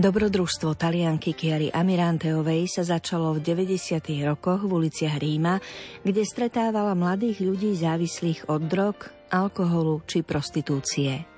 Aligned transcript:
Dobrodružstvo 0.00 0.80
talianky 0.80 1.36
Chiary 1.36 1.68
Amiranteovej 1.68 2.72
sa 2.72 2.80
začalo 2.80 3.36
v 3.36 3.44
90. 3.44 4.00
rokoch 4.24 4.64
v 4.64 4.72
uliciach 4.80 5.20
Ríma, 5.20 5.60
kde 6.00 6.24
stretávala 6.24 6.96
mladých 6.96 7.44
ľudí 7.44 7.76
závislých 7.76 8.48
od 8.48 8.64
drog, 8.64 8.96
alkoholu 9.28 10.00
či 10.08 10.24
prostitúcie. 10.24 11.28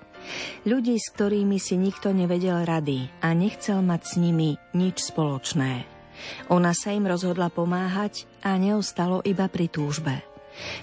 Ľudí, 0.62 0.94
s 0.94 1.10
ktorými 1.10 1.58
si 1.58 1.74
nikto 1.74 2.14
nevedel 2.14 2.62
rady 2.62 3.10
a 3.18 3.34
nechcel 3.34 3.82
mať 3.82 4.02
s 4.06 4.14
nimi 4.22 4.54
nič 4.78 5.10
spoločné. 5.10 5.82
Ona 6.54 6.70
sa 6.70 6.94
im 6.94 7.10
rozhodla 7.10 7.50
pomáhať 7.50 8.30
a 8.46 8.54
neostalo 8.62 9.26
iba 9.26 9.50
pri 9.50 9.74
túžbe. 9.74 10.22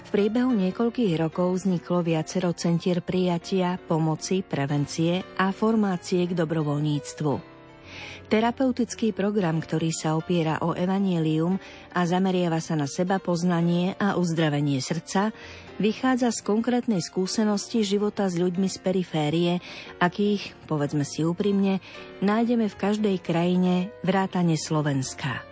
V 0.04 0.08
priebehu 0.12 0.52
niekoľkých 0.52 1.16
rokov 1.16 1.64
vzniklo 1.64 2.04
viacero 2.04 2.52
centier 2.52 3.00
prijatia, 3.00 3.80
pomoci, 3.80 4.44
prevencie 4.44 5.24
a 5.40 5.48
formácie 5.48 6.28
k 6.28 6.36
dobrovoľníctvu. 6.36 7.49
Terapeutický 8.30 9.10
program, 9.10 9.58
ktorý 9.58 9.90
sa 9.90 10.14
opiera 10.14 10.62
o 10.62 10.76
evanielium 10.76 11.58
a 11.94 12.06
zameriava 12.06 12.62
sa 12.62 12.78
na 12.78 12.86
seba 12.86 13.18
poznanie 13.18 13.98
a 13.98 14.14
uzdravenie 14.14 14.78
srdca, 14.78 15.34
vychádza 15.82 16.30
z 16.30 16.44
konkrétnej 16.44 17.02
skúsenosti 17.02 17.82
života 17.82 18.30
s 18.30 18.38
ľuďmi 18.38 18.68
z 18.70 18.76
periférie, 18.78 19.52
akých, 19.98 20.54
povedzme 20.70 21.02
si 21.02 21.26
úprimne, 21.26 21.82
nájdeme 22.22 22.70
v 22.70 22.78
každej 22.78 23.16
krajine 23.18 23.90
vrátane 24.06 24.54
Slovenska. 24.54 25.42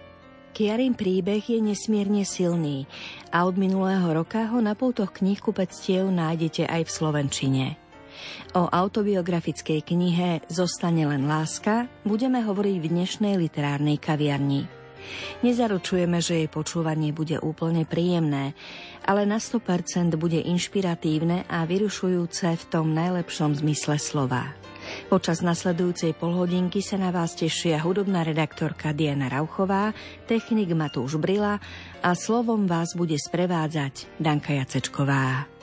Kiarin 0.52 0.98
príbeh 0.98 1.42
je 1.42 1.62
nesmierne 1.62 2.26
silný 2.26 2.90
a 3.30 3.46
od 3.46 3.54
minulého 3.54 4.10
roka 4.10 4.42
ho 4.50 4.58
na 4.58 4.74
pultoch 4.74 5.14
knihkupectiev 5.14 6.10
nájdete 6.10 6.66
aj 6.66 6.82
v 6.82 6.90
Slovenčine. 6.90 7.87
O 8.56 8.66
autobiografickej 8.68 9.84
knihe 9.84 10.44
Zostane 10.48 11.04
len 11.04 11.28
láska 11.28 11.86
budeme 12.02 12.40
hovoriť 12.40 12.76
v 12.80 12.90
dnešnej 12.90 13.34
literárnej 13.36 14.00
kaviarni. 14.00 14.78
Nezaručujeme, 15.40 16.18
že 16.20 16.44
jej 16.44 16.48
počúvanie 16.50 17.14
bude 17.14 17.38
úplne 17.40 17.88
príjemné, 17.88 18.52
ale 19.06 19.24
na 19.24 19.40
100% 19.40 20.18
bude 20.20 20.36
inšpiratívne 20.42 21.48
a 21.48 21.64
vyrušujúce 21.64 22.46
v 22.58 22.64
tom 22.68 22.92
najlepšom 22.92 23.56
zmysle 23.56 23.96
slova. 23.96 24.52
Počas 25.12 25.44
nasledujúcej 25.44 26.16
polhodinky 26.16 26.80
sa 26.80 26.96
na 26.96 27.12
vás 27.12 27.36
tešia 27.36 27.76
hudobná 27.84 28.24
redaktorka 28.24 28.96
Diana 28.96 29.28
Rauchová, 29.28 29.92
technik 30.24 30.72
Matúš 30.72 31.20
Brila 31.20 31.60
a 32.00 32.10
slovom 32.16 32.64
vás 32.64 32.96
bude 32.96 33.16
sprevádzať 33.20 34.08
Danka 34.16 34.56
Jacečková. 34.56 35.57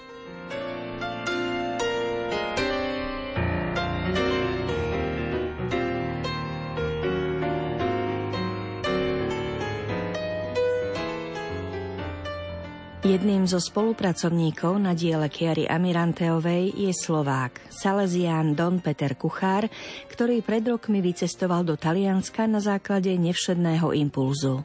Jedným 13.26 13.50
zo 13.50 13.58
spolupracovníkov 13.58 14.78
na 14.78 14.94
diele 14.94 15.26
Kiary 15.34 15.66
Amiranteovej 15.66 16.78
je 16.78 16.94
Slovák, 16.94 17.74
Salesián 17.74 18.54
Don 18.54 18.78
Peter 18.86 19.18
Kuchár, 19.18 19.66
ktorý 20.14 20.46
pred 20.46 20.62
rokmi 20.62 21.02
vycestoval 21.02 21.66
do 21.66 21.74
Talianska 21.74 22.46
na 22.46 22.62
základe 22.62 23.10
nevšedného 23.18 23.98
impulzu. 23.98 24.62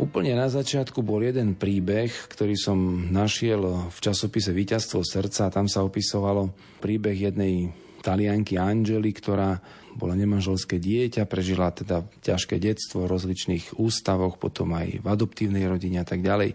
Úplne 0.00 0.32
na 0.32 0.48
začiatku 0.48 1.04
bol 1.04 1.28
jeden 1.28 1.60
príbeh, 1.60 2.08
ktorý 2.08 2.56
som 2.56 2.80
našiel 3.12 3.92
v 3.92 3.98
časopise 4.00 4.56
Výťazstvo 4.56 5.04
srdca. 5.04 5.52
Tam 5.52 5.68
sa 5.68 5.84
opisovalo 5.84 6.56
príbeh 6.80 7.28
jednej 7.28 7.68
talianky 8.00 8.56
Angely, 8.56 9.12
ktorá 9.12 9.60
bola 9.96 10.14
nemanželské 10.14 10.78
dieťa, 10.78 11.26
prežila 11.26 11.74
teda 11.74 12.06
ťažké 12.22 12.60
detstvo 12.60 13.06
v 13.06 13.10
rozličných 13.10 13.78
ústavoch, 13.80 14.38
potom 14.38 14.74
aj 14.76 15.02
v 15.02 15.06
adoptívnej 15.06 15.66
rodine 15.66 16.02
a 16.02 16.06
tak 16.06 16.22
ďalej. 16.22 16.54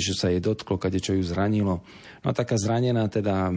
čo 0.00 0.14
sa 0.16 0.30
jej 0.32 0.40
dotklo, 0.40 0.80
čo 1.00 1.12
ju 1.16 1.22
zranilo. 1.24 1.84
No 2.22 2.26
a 2.30 2.34
taká 2.36 2.56
zranená 2.56 3.10
teda 3.10 3.52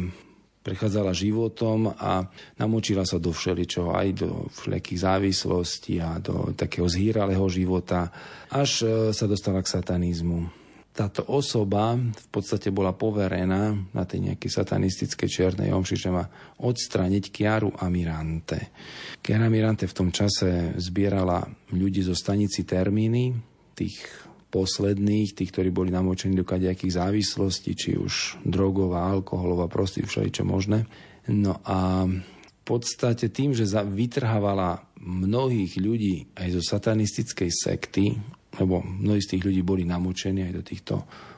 prechádzala 0.66 1.14
životom 1.14 1.94
a 1.94 2.26
namočila 2.58 3.06
sa 3.06 3.22
do 3.22 3.30
všeličoho, 3.30 3.94
aj 3.94 4.08
do 4.18 4.30
všelijakých 4.50 5.00
závislostí 5.06 6.02
a 6.02 6.18
do 6.18 6.58
takého 6.58 6.90
zhýralého 6.90 7.46
života, 7.54 8.10
až 8.50 8.82
e, 8.82 8.86
sa 9.14 9.30
dostala 9.30 9.62
k 9.62 9.70
satanizmu 9.78 10.65
táto 10.96 11.28
osoba 11.28 12.00
v 12.00 12.28
podstate 12.32 12.72
bola 12.72 12.96
poverená 12.96 13.76
na 13.92 14.04
tej 14.08 14.32
nejakej 14.32 14.48
satanistickej 14.48 15.28
čiernej 15.28 15.76
omši, 15.76 15.96
že 16.00 16.08
má 16.08 16.24
odstraniť 16.64 17.24
Chiaru 17.36 17.76
Amirante. 17.84 18.72
Chiara 19.20 19.52
Amirante 19.52 19.92
v 19.92 19.98
tom 19.98 20.10
čase 20.16 20.72
zbierala 20.80 21.44
ľudí 21.76 22.00
zo 22.00 22.16
stanici 22.16 22.64
Termíny, 22.64 23.36
tých 23.76 24.08
posledných, 24.56 25.36
tých, 25.36 25.52
ktorí 25.52 25.76
boli 25.76 25.92
namočení 25.92 26.32
do 26.32 26.48
kadejakých 26.48 26.96
závislostí, 26.96 27.76
či 27.76 28.00
už 28.00 28.40
drogová, 28.48 29.12
alkoholová, 29.12 29.68
prostý, 29.68 30.08
všeličo 30.08 30.48
možné. 30.48 30.88
No 31.28 31.60
a 31.68 32.08
v 32.08 32.62
podstate 32.64 33.28
tým, 33.28 33.52
že 33.52 33.68
vytrhávala 33.68 34.88
mnohých 35.04 35.76
ľudí 35.76 36.32
aj 36.40 36.56
zo 36.56 36.62
satanistickej 36.64 37.52
sekty, 37.52 38.16
lebo 38.60 38.82
mnohí 38.82 39.22
z 39.22 39.36
tých 39.36 39.46
ľudí 39.46 39.62
boli 39.62 39.84
namočení 39.84 40.48
aj 40.48 40.54
do 40.54 40.64
týchto 40.64 40.96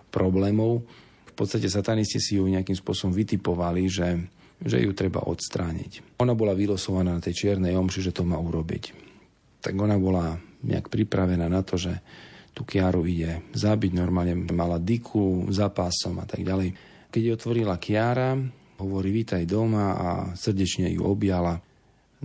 problémov. 0.09 0.83
V 1.27 1.33
podstate 1.33 1.69
satanisti 1.69 2.17
si 2.17 2.41
ju 2.41 2.49
nejakým 2.49 2.73
spôsobom 2.73 3.13
vytipovali, 3.13 3.85
že, 3.85 4.17
že 4.61 4.81
ju 4.81 4.91
treba 4.97 5.25
odstrániť. 5.25 6.17
Ona 6.21 6.33
bola 6.33 6.57
vylosovaná 6.57 7.13
na 7.13 7.21
tej 7.21 7.45
čiernej 7.45 7.77
omši, 7.77 8.09
že 8.09 8.15
to 8.15 8.25
má 8.25 8.41
urobiť. 8.41 8.83
Tak 9.61 9.73
ona 9.77 9.97
bola 10.01 10.37
nejak 10.65 10.89
pripravená 10.89 11.45
na 11.45 11.61
to, 11.61 11.77
že 11.77 11.93
tú 12.57 12.65
Kiaru 12.65 13.05
ide 13.05 13.45
zabiť, 13.53 13.91
normálne 13.93 14.33
mala 14.49 14.81
diku 14.81 15.45
za 15.53 15.69
pásom 15.69 16.17
a 16.17 16.25
tak 16.25 16.41
ďalej. 16.41 16.73
Keď 17.13 17.21
ju 17.21 17.31
otvorila 17.37 17.77
Kiara, 17.77 18.33
hovorí 18.81 19.13
vítaj 19.13 19.45
doma 19.45 19.93
a 19.93 20.09
srdečne 20.33 20.89
ju 20.89 21.05
objala. 21.05 21.61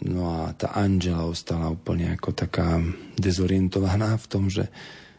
No 0.00 0.48
a 0.48 0.56
tá 0.56 0.72
Angela 0.72 1.28
ostala 1.28 1.68
úplne 1.68 2.16
ako 2.16 2.32
taká 2.32 2.80
dezorientovaná 3.20 4.16
v 4.16 4.26
tom, 4.26 4.48
že 4.48 4.72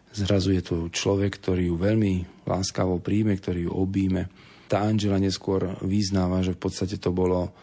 zrazu 0.10 0.58
je 0.58 0.66
to 0.66 0.76
človek, 0.90 1.38
ktorý 1.38 1.70
ju 1.70 1.76
veľmi 1.78 2.46
láskavo 2.50 2.98
príjme, 2.98 3.38
ktorý 3.38 3.70
ju 3.70 3.72
obíme. 3.74 4.34
Tá 4.66 4.82
Angela 4.90 5.22
neskôr 5.22 5.78
vyznáva, 5.86 6.42
že 6.42 6.58
v 6.58 6.62
podstate 6.66 6.98
to 6.98 7.14
bolo 7.14 7.54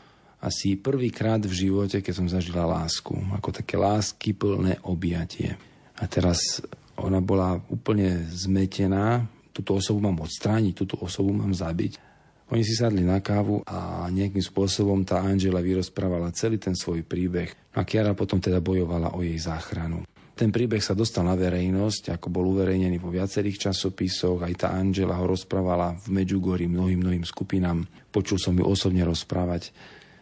asi 0.40 0.78
prvýkrát 0.78 1.42
v 1.42 1.52
živote, 1.52 2.00
keď 2.00 2.14
som 2.14 2.30
zažila 2.30 2.64
lásku. 2.64 3.12
Ako 3.36 3.52
také 3.52 3.76
lásky 3.76 4.32
plné 4.32 4.78
objatie. 4.86 5.58
A 6.00 6.08
teraz 6.08 6.64
ona 6.96 7.20
bola 7.20 7.60
úplne 7.68 8.24
zmetená. 8.32 9.26
Túto 9.52 9.76
osobu 9.76 10.00
mám 10.00 10.22
odstrániť, 10.24 10.72
túto 10.72 10.96
osobu 11.02 11.34
mám 11.34 11.52
zabiť. 11.52 12.09
Oni 12.50 12.66
si 12.66 12.74
sadli 12.74 13.06
na 13.06 13.22
kávu 13.22 13.62
a 13.62 14.10
nejakým 14.10 14.42
spôsobom 14.42 15.06
tá 15.06 15.22
Angela 15.22 15.62
vyrozprávala 15.62 16.34
celý 16.34 16.58
ten 16.58 16.74
svoj 16.74 17.06
príbeh 17.06 17.54
a 17.78 17.86
Kiara 17.86 18.10
potom 18.10 18.42
teda 18.42 18.58
bojovala 18.58 19.14
o 19.14 19.22
jej 19.22 19.38
záchranu. 19.38 20.02
Ten 20.34 20.50
príbeh 20.50 20.82
sa 20.82 20.98
dostal 20.98 21.22
na 21.30 21.38
verejnosť, 21.38 22.16
ako 22.16 22.26
bol 22.26 22.50
uverejnený 22.50 22.98
vo 22.98 23.14
viacerých 23.14 23.70
časopisoch, 23.70 24.42
aj 24.42 24.66
tá 24.66 24.68
Angela 24.74 25.14
ho 25.20 25.30
rozprávala 25.30 25.94
v 26.02 26.06
Medjugorji 26.10 26.66
mnohým, 26.66 26.98
mnohým 26.98 27.22
skupinám. 27.22 27.86
Počul 28.10 28.42
som 28.42 28.58
ju 28.58 28.66
osobne 28.66 29.06
rozprávať 29.06 29.70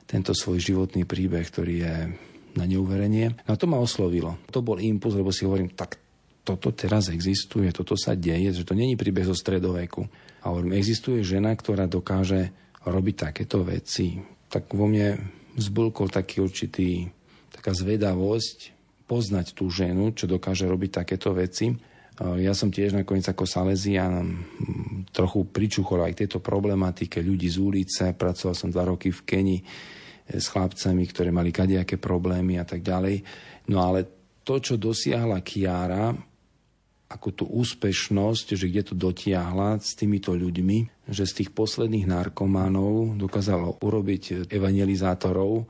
tento 0.04 0.36
svoj 0.36 0.60
životný 0.60 1.08
príbeh, 1.08 1.48
ktorý 1.48 1.74
je 1.80 1.94
na 2.60 2.64
neuverenie. 2.68 3.40
No 3.48 3.54
a 3.54 3.60
to 3.60 3.70
ma 3.70 3.80
oslovilo. 3.80 4.36
To 4.52 4.60
bol 4.60 4.82
impuls, 4.82 5.16
lebo 5.16 5.32
si 5.32 5.48
hovorím, 5.48 5.72
tak 5.72 5.96
toto 6.44 6.76
teraz 6.76 7.08
existuje, 7.08 7.72
toto 7.72 7.96
sa 7.96 8.12
deje, 8.12 8.52
že 8.52 8.66
to 8.68 8.76
není 8.76 8.98
príbeh 9.00 9.24
zo 9.24 9.36
stredoveku 9.36 10.04
a 10.42 10.54
hovorím, 10.54 10.78
existuje 10.78 11.26
žena, 11.26 11.54
ktorá 11.54 11.90
dokáže 11.90 12.54
robiť 12.86 13.16
takéto 13.30 13.66
veci. 13.66 14.22
Tak 14.48 14.72
vo 14.72 14.88
mne 14.88 15.18
zbulkol 15.58 16.08
taký 16.08 16.40
určitý, 16.40 17.10
taká 17.50 17.74
zvedavosť 17.74 18.76
poznať 19.08 19.56
tú 19.56 19.72
ženu, 19.72 20.14
čo 20.14 20.28
dokáže 20.28 20.68
robiť 20.68 21.02
takéto 21.02 21.32
veci. 21.34 21.72
Ja 22.18 22.50
som 22.50 22.74
tiež 22.74 22.98
nakoniec 22.98 23.30
ako 23.30 23.46
Salesian 23.46 24.42
trochu 25.14 25.46
pričuchol 25.46 26.02
aj 26.02 26.18
tejto 26.26 26.42
problematike 26.42 27.22
ľudí 27.22 27.46
z 27.46 27.58
ulice. 27.62 28.04
Pracoval 28.10 28.54
som 28.58 28.74
dva 28.74 28.90
roky 28.90 29.14
v 29.14 29.22
Keni 29.22 29.58
s 30.28 30.50
chlapcami, 30.50 31.02
ktorí 31.08 31.30
mali 31.30 31.54
kadejaké 31.54 31.96
problémy 31.96 32.58
a 32.58 32.66
tak 32.66 32.82
ďalej. 32.82 33.22
No 33.70 33.86
ale 33.86 34.06
to, 34.42 34.58
čo 34.58 34.74
dosiahla 34.74 35.40
Kiara, 35.46 36.10
ako 37.08 37.28
tú 37.32 37.44
úspešnosť, 37.48 38.52
že 38.52 38.68
kde 38.68 38.82
to 38.84 38.94
dotiahla 38.94 39.80
s 39.80 39.96
týmito 39.96 40.36
ľuďmi, 40.36 41.08
že 41.08 41.24
z 41.24 41.42
tých 41.42 41.50
posledných 41.56 42.04
narkománov 42.04 43.16
dokázalo 43.16 43.80
urobiť 43.80 44.52
evangelizátorov, 44.52 45.64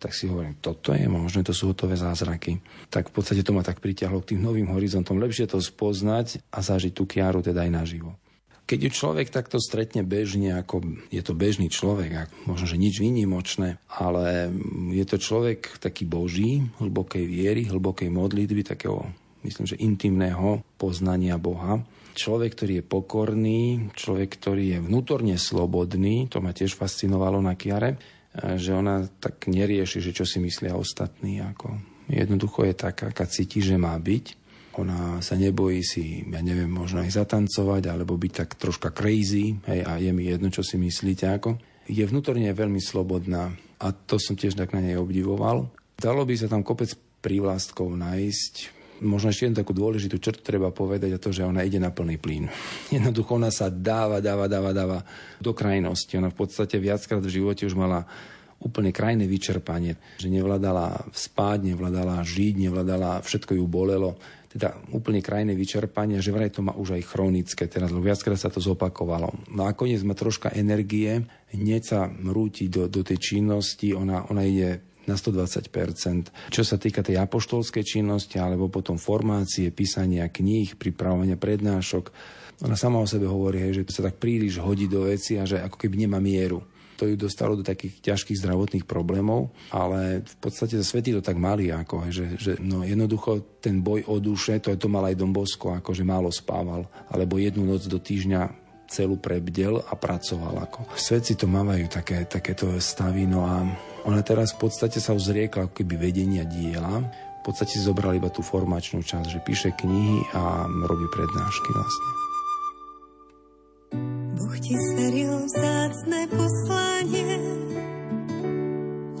tak 0.00 0.16
si 0.16 0.32
hovorím, 0.32 0.56
toto 0.64 0.96
je 0.96 1.04
možné, 1.04 1.44
to 1.44 1.52
sú 1.52 1.76
hotové 1.76 2.00
zázraky. 2.00 2.56
Tak 2.88 3.12
v 3.12 3.20
podstate 3.20 3.44
to 3.44 3.52
ma 3.52 3.60
tak 3.60 3.84
pritiahlo 3.84 4.24
k 4.24 4.32
tým 4.34 4.40
novým 4.40 4.72
horizontom. 4.72 5.20
Lepšie 5.20 5.44
to 5.44 5.60
spoznať 5.60 6.40
a 6.48 6.64
zažiť 6.64 6.96
tú 6.96 7.04
kiaru 7.04 7.44
teda 7.44 7.68
aj 7.68 7.70
naživo. 7.70 8.16
Keď 8.64 8.78
ju 8.86 8.90
človek 8.96 9.28
takto 9.28 9.60
stretne 9.60 10.00
bežne, 10.00 10.56
ako 10.56 10.80
je 11.12 11.20
to 11.20 11.36
bežný 11.36 11.68
človek, 11.68 12.32
možno, 12.48 12.64
že 12.70 12.80
nič 12.80 13.02
výnimočné, 13.02 13.76
ale 13.92 14.48
je 14.94 15.04
to 15.04 15.20
človek 15.20 15.76
taký 15.82 16.08
boží, 16.08 16.64
hlbokej 16.80 17.26
viery, 17.26 17.66
hlbokej 17.68 18.08
modlitby, 18.08 18.62
takého, 18.64 19.10
myslím, 19.42 19.66
že 19.68 19.76
intimného 19.82 20.62
poznania 20.80 21.36
Boha. 21.36 21.84
Človek, 22.16 22.56
ktorý 22.56 22.72
je 22.80 22.84
pokorný, 22.88 23.60
človek, 23.92 24.40
ktorý 24.40 24.64
je 24.76 24.78
vnútorne 24.80 25.36
slobodný, 25.36 26.32
to 26.32 26.40
ma 26.40 26.56
tiež 26.56 26.72
fascinovalo 26.72 27.44
na 27.44 27.52
Kiare, 27.60 28.00
že 28.56 28.72
ona 28.72 29.04
tak 29.20 29.52
nerieši, 29.52 30.00
že 30.00 30.16
čo 30.16 30.24
si 30.24 30.40
myslia 30.40 30.72
ostatní. 30.72 31.44
Ako 31.44 31.76
jednoducho 32.08 32.64
je 32.64 32.74
taká, 32.74 33.12
aká 33.12 33.28
cíti, 33.28 33.60
že 33.60 33.76
má 33.76 33.92
byť 34.00 34.40
ona 34.78 35.18
sa 35.18 35.34
nebojí 35.34 35.82
si, 35.82 36.22
ja 36.30 36.40
neviem, 36.40 36.70
možno 36.70 37.02
aj 37.02 37.18
zatancovať, 37.18 37.90
alebo 37.90 38.14
byť 38.14 38.32
tak 38.32 38.50
troška 38.54 38.94
crazy, 38.94 39.58
hej, 39.66 39.80
a 39.82 39.98
je 39.98 40.10
mi 40.14 40.30
jedno, 40.30 40.48
čo 40.48 40.62
si 40.62 40.78
myslíte 40.78 41.26
ako. 41.26 41.58
Je 41.90 42.06
vnútorne 42.06 42.46
veľmi 42.54 42.78
slobodná 42.78 43.50
a 43.82 43.86
to 43.90 44.22
som 44.22 44.38
tiež 44.38 44.54
tak 44.54 44.70
na 44.70 44.80
nej 44.80 44.94
obdivoval. 44.94 45.68
Dalo 45.98 46.22
by 46.22 46.34
sa 46.38 46.46
tam 46.46 46.62
kopec 46.62 46.94
prívlastkov 47.20 47.92
nájsť, 47.98 48.79
Možno 49.00 49.32
ešte 49.32 49.48
jednu 49.48 49.60
takú 49.60 49.72
dôležitú 49.72 50.20
črtu 50.20 50.44
treba 50.44 50.68
povedať 50.70 51.16
a 51.16 51.22
to, 51.22 51.32
že 51.32 51.44
ona 51.44 51.64
ide 51.64 51.80
na 51.80 51.92
plný 51.92 52.20
plyn. 52.20 52.46
Jednoducho 52.94 53.36
ona 53.36 53.48
sa 53.48 53.72
dáva, 53.72 54.20
dáva, 54.20 54.46
dáva, 54.46 54.70
dáva 54.76 54.98
do 55.40 55.52
krajnosti. 55.56 56.16
Ona 56.20 56.28
v 56.32 56.38
podstate 56.38 56.76
viackrát 56.76 57.24
v 57.24 57.34
živote 57.40 57.64
už 57.64 57.74
mala 57.74 58.04
úplne 58.60 58.92
krajné 58.92 59.24
vyčerpanie, 59.24 59.96
že 60.20 60.28
nevládala 60.28 61.08
spáť, 61.16 61.72
nevládala 61.72 62.20
žiť, 62.20 62.54
nevládala, 62.60 63.24
všetko 63.24 63.56
ju 63.56 63.64
bolelo 63.64 64.20
teda 64.50 64.74
úplne 64.90 65.22
krajné 65.22 65.54
vyčerpanie, 65.54 66.18
že 66.18 66.34
vraj 66.34 66.50
to 66.50 66.66
má 66.66 66.74
už 66.74 66.98
aj 66.98 67.06
chronické 67.06 67.70
teraz, 67.70 67.94
lebo 67.94 68.02
viackrát 68.02 68.34
sa 68.34 68.50
to 68.50 68.58
zopakovalo. 68.58 69.30
No 69.54 69.70
a 69.70 69.78
koniec 69.78 70.02
má 70.02 70.18
troška 70.18 70.50
energie, 70.50 71.22
hneď 71.54 71.82
sa 71.86 72.10
rúti 72.10 72.66
do, 72.66 72.90
do 72.90 73.06
tej 73.06 73.22
činnosti, 73.22 73.94
ona, 73.94 74.26
ona 74.26 74.42
ide 74.42 74.89
na 75.10 75.18
120%. 75.18 76.54
Čo 76.54 76.62
sa 76.62 76.78
týka 76.78 77.02
tej 77.02 77.18
apoštolskej 77.18 77.82
činnosti, 77.82 78.38
alebo 78.38 78.70
potom 78.70 78.94
formácie, 78.94 79.74
písania 79.74 80.30
kníh, 80.30 80.78
pripravovania 80.78 81.34
prednášok, 81.34 82.14
ona 82.62 82.78
sama 82.78 83.02
o 83.02 83.08
sebe 83.08 83.26
hovorí, 83.26 83.74
že 83.74 83.82
sa 83.90 84.06
tak 84.06 84.22
príliš 84.22 84.62
hodí 84.62 84.86
do 84.86 85.10
veci 85.10 85.34
a 85.40 85.48
že 85.48 85.58
ako 85.58 85.74
keby 85.74 86.06
nemá 86.06 86.22
mieru 86.22 86.62
to 87.00 87.08
ju 87.08 87.16
dostalo 87.16 87.56
do 87.56 87.64
takých 87.64 88.12
ťažkých 88.12 88.44
zdravotných 88.44 88.84
problémov, 88.84 89.56
ale 89.72 90.20
v 90.20 90.36
podstate 90.36 90.76
za 90.76 90.84
svety 90.84 91.16
to 91.16 91.24
tak 91.24 91.40
mali, 91.40 91.72
ako, 91.72 92.12
že, 92.12 92.36
že 92.36 92.52
no 92.60 92.84
jednoducho 92.84 93.56
ten 93.64 93.80
boj 93.80 94.04
o 94.04 94.20
duše, 94.20 94.60
to, 94.60 94.68
je 94.68 94.76
to 94.76 94.92
mal 94.92 95.08
aj 95.08 95.16
Dombosko, 95.16 95.80
ako 95.80 95.96
že 95.96 96.04
málo 96.04 96.28
spával, 96.28 96.84
alebo 97.08 97.40
jednu 97.40 97.64
noc 97.64 97.88
do 97.88 97.96
týždňa 97.96 98.52
celú 98.84 99.16
prebdel 99.16 99.80
a 99.80 99.96
pracoval. 99.96 100.68
Ako. 100.68 100.92
Svedci 100.92 101.40
to 101.40 101.48
mávajú 101.48 101.88
také, 101.88 102.28
takéto 102.28 102.68
stavy, 102.76 103.24
no 103.24 103.48
a 103.48 103.64
ona 104.04 104.20
teraz 104.24 104.56
v 104.56 104.68
podstate 104.68 104.98
sa 105.02 105.12
uzriekla 105.12 105.68
ako 105.68 105.74
keby 105.82 105.94
vedenia 105.96 106.44
diela, 106.48 107.04
v 107.40 107.42
podstate 107.42 107.76
si 107.76 107.80
zobral 107.80 108.16
iba 108.16 108.28
tú 108.28 108.44
formačnú 108.44 109.00
časť, 109.00 109.28
že 109.28 109.40
píše 109.40 109.72
knihy 109.72 110.36
a 110.36 110.68
robí 110.68 111.06
prednášky 111.08 111.70
vlastne. 111.72 112.10
Boh 114.36 114.56
ti 114.60 114.74
zveril 114.76 115.34
vzácne 115.48 116.20
poslanie 116.30 117.36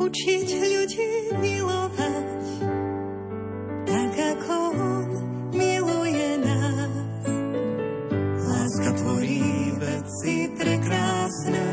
učiť 0.00 0.48
ľudí 0.48 1.10
milovať 1.38 2.30
tak 3.90 4.14
ako 4.14 4.54
On 4.74 5.10
miluje 5.54 6.30
nás. 6.42 7.26
Láska 8.46 8.90
tvorí 8.98 9.42
veci 9.78 10.50
prekrásne 10.54 11.66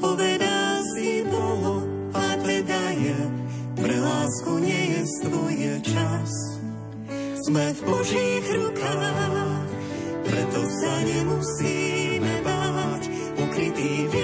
povedá 0.00 0.53
lásku 4.24 4.56
nie 4.56 4.96
je 4.96 5.02
je 5.52 5.72
čas. 5.84 6.32
Sme 7.44 7.76
v 7.76 7.80
Božích 7.84 8.46
rukách 8.56 9.68
preto 10.24 10.60
sa 10.64 10.94
nemusíme 11.04 12.32
báť, 12.40 13.02
ukrytý 13.36 14.08
v 14.08 14.23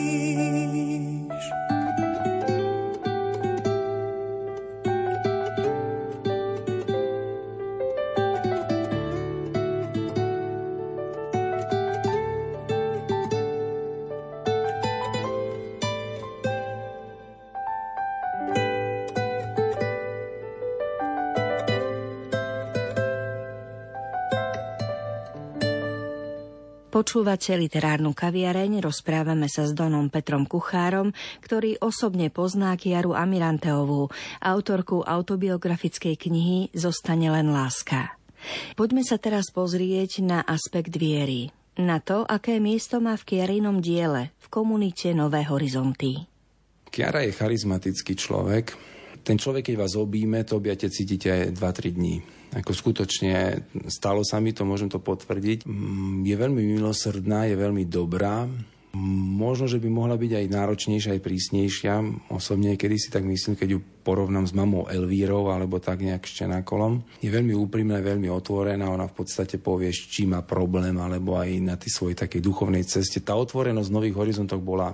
Počúvate 27.11 27.51
literárnu 27.59 28.15
kaviareň, 28.15 28.79
rozprávame 28.87 29.51
sa 29.51 29.67
s 29.67 29.75
Donom 29.75 30.07
Petrom 30.07 30.47
Kuchárom, 30.47 31.11
ktorý 31.43 31.75
osobne 31.83 32.31
pozná 32.31 32.71
Kiaru 32.79 33.11
Amiranteovú, 33.11 34.07
autorku 34.39 35.03
autobiografickej 35.03 36.15
knihy 36.15 36.71
Zostane 36.71 37.27
len 37.27 37.51
láska. 37.51 38.15
Poďme 38.79 39.03
sa 39.03 39.19
teraz 39.19 39.51
pozrieť 39.51 40.23
na 40.23 40.39
aspekt 40.39 40.95
viery, 40.95 41.51
na 41.75 41.99
to, 41.99 42.23
aké 42.23 42.63
miesto 42.63 43.03
má 43.03 43.19
v 43.19 43.27
Kiarinom 43.27 43.83
diele, 43.83 44.31
v 44.39 44.47
komunite 44.47 45.11
Nové 45.11 45.43
horizonty. 45.43 46.15
Kiara 46.87 47.27
je 47.27 47.35
charizmatický 47.35 48.15
človek. 48.15 48.71
Ten 49.21 49.37
človek, 49.37 49.69
keď 49.69 49.75
vás 49.77 49.93
obíme, 49.93 50.41
to 50.41 50.57
objate 50.57 50.89
cítite 50.89 51.29
aj 51.29 51.41
2-3 51.53 51.93
dní. 51.93 52.15
Ako 52.57 52.73
skutočne 52.73 53.63
stalo 53.87 54.25
sa 54.25 54.41
mi 54.41 54.51
to, 54.51 54.67
môžem 54.67 54.91
to 54.91 54.99
potvrdiť. 54.99 55.63
Mm, 55.63 56.25
je 56.25 56.35
veľmi 56.35 56.61
milosrdná, 56.75 57.47
je 57.47 57.55
veľmi 57.55 57.85
dobrá. 57.87 58.49
Možno, 58.91 59.71
že 59.71 59.79
by 59.79 59.87
mohla 59.87 60.19
byť 60.19 60.31
aj 60.35 60.51
náročnejšia, 60.51 61.15
aj 61.15 61.23
prísnejšia. 61.23 61.93
Osobne, 62.27 62.75
kedy 62.75 62.95
si 62.99 63.07
tak 63.07 63.23
myslím, 63.23 63.55
keď 63.55 63.69
ju 63.71 63.79
porovnám 64.03 64.43
s 64.43 64.51
mamou 64.51 64.83
Elvírou 64.91 65.47
alebo 65.47 65.79
tak 65.79 66.03
nejak 66.03 66.27
štenákolom. 66.27 66.99
Je 67.23 67.31
veľmi 67.31 67.55
úprimná, 67.55 68.03
veľmi 68.03 68.27
otvorená. 68.27 68.91
Ona 68.91 69.07
v 69.07 69.15
podstate 69.15 69.63
povie, 69.63 69.95
či 69.95 70.27
má 70.27 70.43
problém, 70.43 70.99
alebo 70.99 71.39
aj 71.39 71.49
na 71.63 71.79
tej 71.79 71.87
svojej 71.95 72.19
takej 72.19 72.43
duchovnej 72.43 72.83
ceste. 72.83 73.23
Tá 73.23 73.39
otvorenosť 73.39 73.95
nových 73.95 74.19
horizontoch 74.19 74.59
bola 74.59 74.91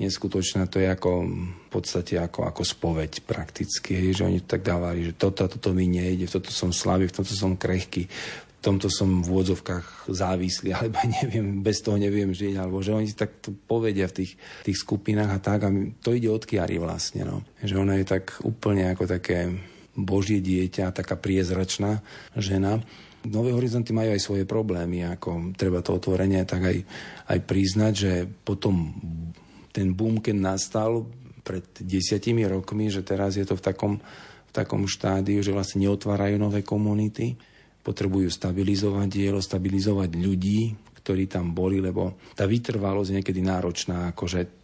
neskutočná, 0.00 0.64
to 0.66 0.80
je 0.80 0.88
ako 0.88 1.28
v 1.28 1.68
podstate 1.68 2.16
ako, 2.16 2.48
ako 2.48 2.62
spoveď 2.64 3.20
prakticky, 3.28 4.00
hej, 4.00 4.16
že 4.16 4.26
oni 4.26 4.40
tak 4.40 4.64
dávali, 4.64 5.12
že 5.12 5.12
toto 5.12 5.44
toto 5.44 5.76
mi 5.76 5.84
nejde, 5.86 6.24
v 6.24 6.34
toto 6.40 6.48
som 6.48 6.72
slabý, 6.72 7.12
v 7.12 7.20
tomto 7.20 7.36
som 7.36 7.52
krehký, 7.54 8.08
v 8.08 8.60
tomto 8.64 8.88
som 8.88 9.20
v 9.20 9.28
úvodzovkách 9.28 10.08
závislý, 10.08 10.72
alebo 10.76 10.96
neviem, 11.04 11.60
bez 11.60 11.84
toho 11.84 12.00
neviem 12.00 12.32
žiť, 12.32 12.56
alebo 12.56 12.80
že 12.80 12.96
oni 12.96 13.12
tak 13.12 13.44
to 13.44 13.52
povedia 13.52 14.08
v 14.08 14.24
tých, 14.24 14.32
tých 14.64 14.80
skupinách 14.80 15.30
a 15.36 15.38
tak 15.38 15.60
a 15.68 15.70
to 16.00 16.16
ide 16.16 16.32
od 16.32 16.48
Kiary 16.48 16.80
vlastne, 16.80 17.28
no. 17.28 17.44
Že 17.60 17.84
ona 17.84 18.00
je 18.00 18.08
tak 18.08 18.40
úplne 18.40 18.88
ako 18.96 19.04
také 19.04 19.52
božie 19.92 20.40
dieťa, 20.40 20.96
taká 20.96 21.20
priezračná 21.20 22.00
žena. 22.38 22.80
Nové 23.20 23.52
horizonty 23.52 23.92
majú 23.92 24.16
aj 24.16 24.22
svoje 24.22 24.44
problémy, 24.48 25.04
ako 25.04 25.52
treba 25.52 25.84
to 25.84 25.92
otvorenie 25.92 26.40
tak 26.48 26.64
aj, 26.64 26.78
aj 27.28 27.38
priznať, 27.44 27.92
že 27.92 28.12
potom 28.24 28.96
ten 29.70 29.94
boom, 29.94 30.18
keď 30.18 30.36
nastal 30.36 31.06
pred 31.42 31.64
desiatimi 31.80 32.44
rokmi, 32.46 32.92
že 32.92 33.02
teraz 33.02 33.34
je 33.34 33.46
to 33.46 33.56
v 33.56 33.64
takom, 33.64 33.94
v 34.50 34.52
takom 34.52 34.84
štádiu, 34.84 35.40
že 35.40 35.54
vlastne 35.54 35.86
neotvárajú 35.88 36.36
nové 36.36 36.60
komunity, 36.60 37.34
potrebujú 37.80 38.28
stabilizovať 38.28 39.08
dielo, 39.08 39.40
stabilizovať 39.40 40.10
ľudí, 40.14 40.76
ktorí 41.00 41.26
tam 41.26 41.56
boli, 41.56 41.80
lebo 41.80 42.20
tá 42.36 42.44
vytrvalosť 42.44 43.08
je 43.08 43.16
niekedy 43.18 43.40
náročná, 43.40 44.12
akože 44.12 44.60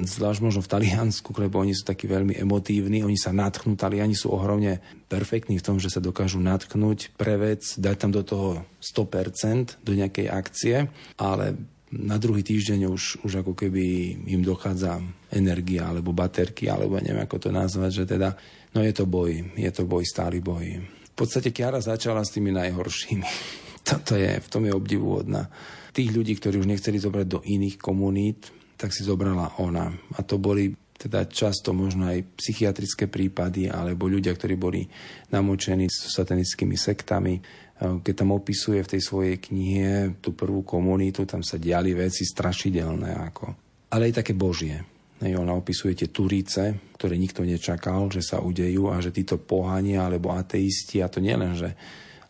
zvlášť 0.00 0.40
možno 0.40 0.60
v 0.64 0.72
Taliansku, 0.72 1.36
lebo 1.36 1.60
oni 1.60 1.76
sú 1.76 1.84
takí 1.84 2.08
veľmi 2.08 2.36
emotívni, 2.36 3.04
oni 3.04 3.18
sa 3.18 3.34
natchnú, 3.34 3.76
Taliani 3.76 4.16
sú 4.16 4.32
ohromne 4.32 4.80
perfektní 5.08 5.60
v 5.60 5.66
tom, 5.66 5.76
že 5.76 5.92
sa 5.92 6.00
dokážu 6.00 6.40
natknúť 6.40 7.12
pre 7.16 7.36
vec, 7.36 7.76
dať 7.76 7.96
tam 7.96 8.10
do 8.14 8.22
toho 8.24 8.64
100% 8.80 9.84
do 9.84 9.92
nejakej 9.92 10.26
akcie, 10.32 10.76
ale 11.20 11.58
na 11.90 12.16
druhý 12.22 12.46
týždeň 12.46 12.86
už, 12.86 13.26
už 13.26 13.42
ako 13.42 13.58
keby 13.58 14.14
im 14.30 14.46
dochádza 14.46 15.02
energia 15.34 15.90
alebo 15.90 16.14
baterky, 16.14 16.70
alebo 16.70 17.02
neviem 17.02 17.26
ako 17.26 17.48
to 17.48 17.50
nazvať, 17.50 17.90
že 17.90 18.04
teda, 18.14 18.38
no 18.74 18.86
je 18.86 18.94
to 18.94 19.10
boj, 19.10 19.58
je 19.58 19.70
to 19.74 19.82
boj, 19.82 20.06
stály 20.06 20.38
boj. 20.38 20.78
V 20.86 21.14
podstate 21.18 21.50
Kiara 21.50 21.82
začala 21.82 22.22
s 22.22 22.30
tými 22.30 22.54
najhoršími. 22.54 23.26
Toto 23.90 24.14
je, 24.14 24.38
v 24.38 24.48
tom 24.48 24.62
je 24.68 24.72
obdivuhodná. 24.72 25.50
Tých 25.90 26.14
ľudí, 26.14 26.38
ktorí 26.38 26.62
už 26.62 26.70
nechceli 26.70 27.02
zobrať 27.02 27.26
do 27.26 27.40
iných 27.42 27.76
komunít, 27.82 28.54
tak 28.78 28.94
si 28.94 29.02
zobrala 29.02 29.58
ona. 29.58 29.90
A 30.14 30.22
to 30.22 30.38
boli 30.38 30.70
teda 31.00 31.24
často 31.24 31.72
možno 31.72 32.12
aj 32.12 32.36
psychiatrické 32.36 33.08
prípady, 33.08 33.72
alebo 33.72 34.04
ľudia, 34.04 34.36
ktorí 34.36 34.54
boli 34.60 34.84
namočení 35.32 35.88
s 35.88 36.12
satanickými 36.12 36.76
sektami, 36.76 37.40
keď 37.80 38.14
tam 38.14 38.36
opisuje 38.36 38.84
v 38.84 38.90
tej 38.96 39.02
svojej 39.02 39.36
knihe 39.40 40.20
tú 40.20 40.36
prvú 40.36 40.60
komunitu, 40.60 41.24
tam 41.24 41.40
sa 41.40 41.56
diali 41.56 41.96
veci 41.96 42.28
strašidelné, 42.28 43.10
ako, 43.32 43.44
ale 43.88 44.12
aj 44.12 44.20
také 44.20 44.36
božie. 44.36 44.76
Hej, 45.20 45.36
ona 45.36 45.52
opisuje 45.52 45.92
tie 45.92 46.08
turice, 46.08 46.92
ktoré 46.96 47.20
nikto 47.20 47.44
nečakal, 47.44 48.08
že 48.08 48.24
sa 48.24 48.40
udejú 48.40 48.88
a 48.88 49.04
že 49.04 49.12
títo 49.12 49.36
pohania 49.36 50.08
alebo 50.08 50.32
ateisti, 50.32 51.04
a 51.04 51.12
to 51.12 51.20
nielen, 51.20 51.56
že 51.56 51.76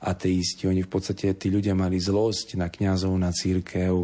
ateisti, 0.03 0.67
oni 0.67 0.83
v 0.83 0.91
podstate, 0.91 1.35
tí 1.39 1.55
ľudia 1.55 1.75
mali 1.75 2.03
zlosť 2.03 2.59
na 2.59 2.67
kňazov, 2.67 3.15
na 3.15 3.31
církev, 3.31 3.95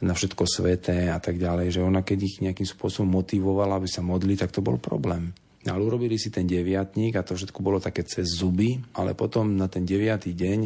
na 0.00 0.14
všetko 0.14 0.44
sveté 0.46 1.10
a 1.10 1.18
tak 1.18 1.42
ďalej, 1.42 1.74
že 1.74 1.80
ona 1.82 2.06
keď 2.06 2.18
ich 2.22 2.36
nejakým 2.38 2.66
spôsobom 2.66 3.20
motivovala, 3.20 3.82
aby 3.82 3.88
sa 3.90 4.00
modli, 4.00 4.38
tak 4.38 4.54
to 4.54 4.62
bol 4.62 4.78
problém. 4.78 5.34
Ale 5.68 5.84
urobili 5.84 6.16
si 6.16 6.32
ten 6.32 6.48
deviatník 6.48 7.20
a 7.20 7.26
to 7.26 7.36
všetko 7.36 7.60
bolo 7.60 7.76
také 7.76 8.00
cez 8.08 8.32
zuby, 8.32 8.80
ale 8.96 9.12
potom 9.12 9.60
na 9.60 9.68
ten 9.68 9.84
deviatý 9.84 10.32
deň 10.32 10.60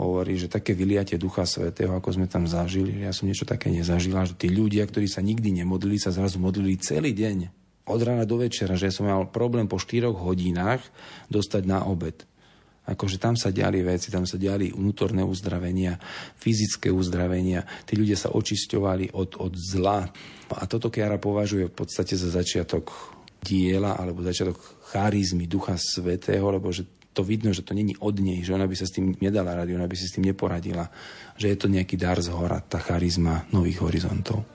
hovorí, 0.00 0.40
že 0.40 0.48
také 0.48 0.72
vyliatie 0.72 1.20
Ducha 1.20 1.44
Svetého, 1.44 1.92
ako 1.92 2.16
sme 2.16 2.26
tam 2.30 2.48
zažili, 2.48 3.04
ja 3.04 3.12
som 3.12 3.28
niečo 3.28 3.44
také 3.44 3.68
nezažila, 3.68 4.24
že 4.24 4.38
tí 4.38 4.48
ľudia, 4.48 4.88
ktorí 4.88 5.04
sa 5.04 5.20
nikdy 5.20 5.60
nemodlili, 5.60 6.00
sa 6.00 6.08
zrazu 6.08 6.40
modlili 6.40 6.80
celý 6.80 7.12
deň. 7.12 7.52
Od 7.90 8.00
rána 8.00 8.24
do 8.24 8.40
večera, 8.40 8.78
že 8.80 8.88
ja 8.88 8.94
som 8.94 9.10
mal 9.10 9.28
problém 9.28 9.68
po 9.68 9.76
4 9.76 10.08
hodinách 10.08 10.80
dostať 11.28 11.62
na 11.68 11.84
obed. 11.84 12.24
Akože 12.90 13.20
tam 13.20 13.36
sa 13.36 13.52
diali 13.52 13.84
veci, 13.84 14.08
tam 14.08 14.24
sa 14.24 14.40
diali 14.40 14.72
vnútorné 14.72 15.20
uzdravenia, 15.20 16.00
fyzické 16.40 16.88
uzdravenia. 16.88 17.62
Tí 17.84 17.94
ľudia 17.94 18.16
sa 18.16 18.32
očisťovali 18.32 19.14
od, 19.14 19.36
od 19.36 19.52
zla. 19.54 20.08
A 20.50 20.64
toto 20.66 20.90
Kiara 20.90 21.20
považuje 21.20 21.70
v 21.70 21.76
podstate 21.76 22.18
za 22.18 22.32
začiatok 22.32 23.19
diela 23.40 23.96
alebo 23.96 24.20
začiatok 24.20 24.56
charizmy 24.92 25.48
Ducha 25.48 25.74
Svetého, 25.80 26.44
lebo 26.52 26.68
že 26.70 26.84
to 27.10 27.26
vidno, 27.26 27.50
že 27.50 27.66
to 27.66 27.74
není 27.74 27.98
od 27.98 28.22
nej, 28.22 28.46
že 28.46 28.54
ona 28.54 28.70
by 28.70 28.76
sa 28.78 28.86
s 28.86 28.94
tým 28.94 29.18
nedala 29.18 29.58
radi, 29.58 29.74
ona 29.74 29.90
by 29.90 29.96
si 29.98 30.06
s 30.06 30.14
tým 30.14 30.30
neporadila, 30.30 30.86
že 31.34 31.50
je 31.50 31.56
to 31.58 31.66
nejaký 31.66 31.98
dar 31.98 32.22
z 32.22 32.30
hora, 32.30 32.62
tá 32.62 32.78
charizma 32.78 33.50
nových 33.50 33.82
horizontov. 33.82 34.46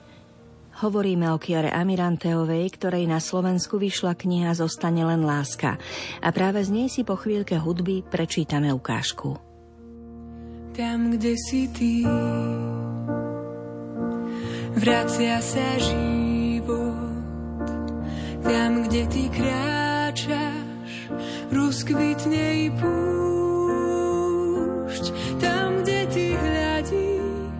Hovoríme 0.76 1.32
o 1.32 1.40
Kiare 1.40 1.72
Amiranteovej, 1.72 2.68
ktorej 2.76 3.08
na 3.08 3.16
Slovensku 3.16 3.80
vyšla 3.80 4.12
kniha 4.12 4.52
Zostane 4.52 5.08
len 5.08 5.24
láska. 5.24 5.80
A 6.20 6.28
práve 6.36 6.60
z 6.60 6.68
nej 6.68 6.88
si 6.92 7.00
po 7.00 7.16
chvíľke 7.16 7.56
hudby 7.56 8.04
prečítame 8.04 8.68
ukážku. 8.76 9.40
Tam, 10.76 11.16
kde 11.16 11.32
si 11.40 11.72
ty, 11.72 12.04
vracia 14.76 15.40
sa 15.40 15.80
život 15.80 16.35
tam, 18.46 18.82
kde 18.86 19.06
ty 19.10 19.28
kráčaš, 19.28 21.10
rozkvitne 21.50 22.70
i 22.70 22.70
púšť. 22.78 22.94
Tam, 25.42 25.82
kde 25.82 26.06
ty 26.14 26.38
hľadíš, 26.38 27.50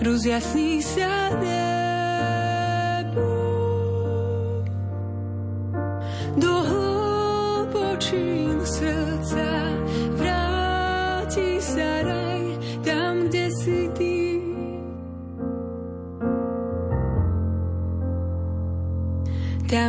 rozjasní 0.00 0.80
sa 0.80 1.28
nebo. 1.40 1.79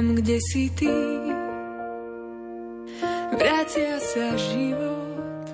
Tam, 0.01 0.17
kde 0.17 0.41
si 0.41 0.65
ty. 0.73 0.89
Vracia 3.37 4.01
sa 4.01 4.33
život, 4.33 5.45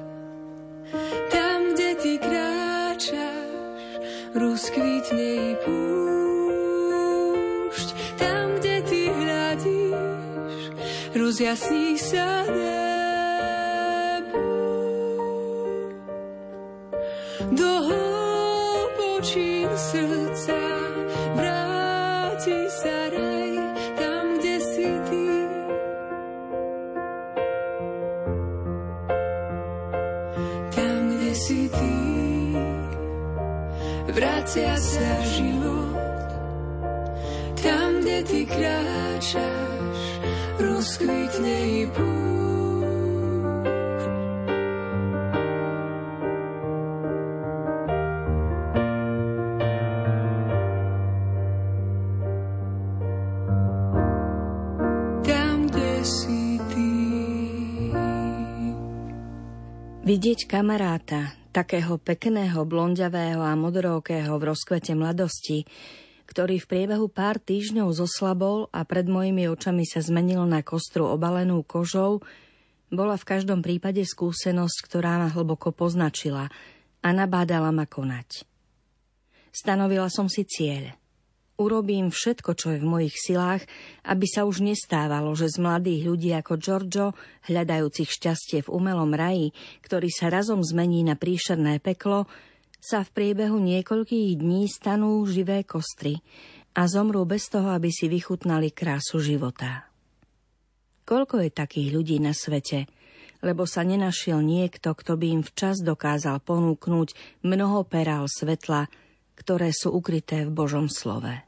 tam, 1.27 1.75
kde 1.75 1.95
ty 1.99 2.15
kráčaš, 2.15 3.91
rozkvitne 4.31 5.51
i 5.51 5.59
púšť. 5.67 6.27
Tam, 8.15 8.55
kde 8.63 8.87
ty 8.87 9.11
hľadíš, 9.11 10.71
rozjasní 11.11 11.99
sa 11.99 12.47
nebo. 12.47 12.66
Si 31.37 31.69
ty. 31.69 31.93
Vracia 34.09 34.73
sa 34.73 35.11
život 35.21 35.93
tam, 37.61 38.01
kde 38.01 38.17
ty 38.25 38.41
kráčaš, 38.49 39.99
rozkvitne 40.57 41.57
i 41.77 41.81
si 41.93 42.36
Vidieť 60.17 60.49
kamaráta, 60.49 61.37
takého 61.53 62.01
pekného, 62.01 62.65
blondiavého 62.65 63.37
a 63.37 63.53
modrookého 63.53 64.33
v 64.41 64.49
rozkvete 64.49 64.97
mladosti, 64.97 65.69
ktorý 66.25 66.57
v 66.57 66.65
priebehu 66.65 67.05
pár 67.05 67.37
týždňov 67.37 67.93
zoslabol 67.93 68.65
a 68.73 68.81
pred 68.81 69.05
mojimi 69.05 69.45
očami 69.45 69.85
sa 69.85 70.01
zmenil 70.01 70.41
na 70.49 70.65
kostru 70.65 71.05
obalenú 71.05 71.61
kožou, 71.61 72.25
bola 72.89 73.13
v 73.13 73.29
každom 73.29 73.61
prípade 73.61 74.01
skúsenosť, 74.01 74.89
ktorá 74.89 75.21
ma 75.21 75.29
hlboko 75.29 75.69
poznačila 75.69 76.49
a 77.05 77.09
nabádala 77.13 77.69
ma 77.69 77.85
konať. 77.85 78.41
Stanovila 79.53 80.09
som 80.09 80.25
si 80.25 80.49
cieľ– 80.49 80.97
Urobím 81.57 82.13
všetko, 82.13 82.53
čo 82.53 82.77
je 82.77 82.79
v 82.79 82.85
mojich 82.85 83.17
silách, 83.17 83.65
aby 84.05 84.29
sa 84.29 84.45
už 84.45 84.61
nestávalo, 84.61 85.33
že 85.33 85.49
z 85.49 85.57
mladých 85.57 86.05
ľudí 86.05 86.29
ako 86.37 86.53
Giorgio, 86.61 87.17
hľadajúcich 87.49 88.13
šťastie 88.13 88.61
v 88.61 88.69
umelom 88.69 89.09
raji, 89.17 89.49
ktorý 89.81 90.05
sa 90.13 90.29
razom 90.29 90.61
zmení 90.61 91.01
na 91.01 91.17
príšerné 91.17 91.81
peklo, 91.81 92.29
sa 92.77 93.01
v 93.01 93.09
priebehu 93.09 93.57
niekoľkých 93.57 94.37
dní 94.37 94.69
stanú 94.69 95.25
živé 95.25 95.65
kostry 95.65 96.21
a 96.77 96.85
zomrú 96.85 97.25
bez 97.25 97.49
toho, 97.49 97.73
aby 97.73 97.89
si 97.89 98.05
vychutnali 98.05 98.69
krásu 98.69 99.17
života. 99.17 99.89
Koľko 101.09 101.41
je 101.41 101.49
takých 101.49 101.89
ľudí 101.89 102.21
na 102.21 102.37
svete, 102.37 102.85
lebo 103.41 103.65
sa 103.65 103.81
nenašiel 103.81 104.45
niekto, 104.45 104.93
kto 104.93 105.17
by 105.17 105.41
im 105.41 105.41
včas 105.41 105.81
dokázal 105.81 106.37
ponúknuť 106.37 107.41
mnoho 107.41 107.81
perál 107.81 108.29
svetla, 108.29 108.93
ktoré 109.33 109.73
sú 109.73 109.89
ukryté 109.89 110.45
v 110.45 110.53
Božom 110.53 110.85
slove. 110.85 111.46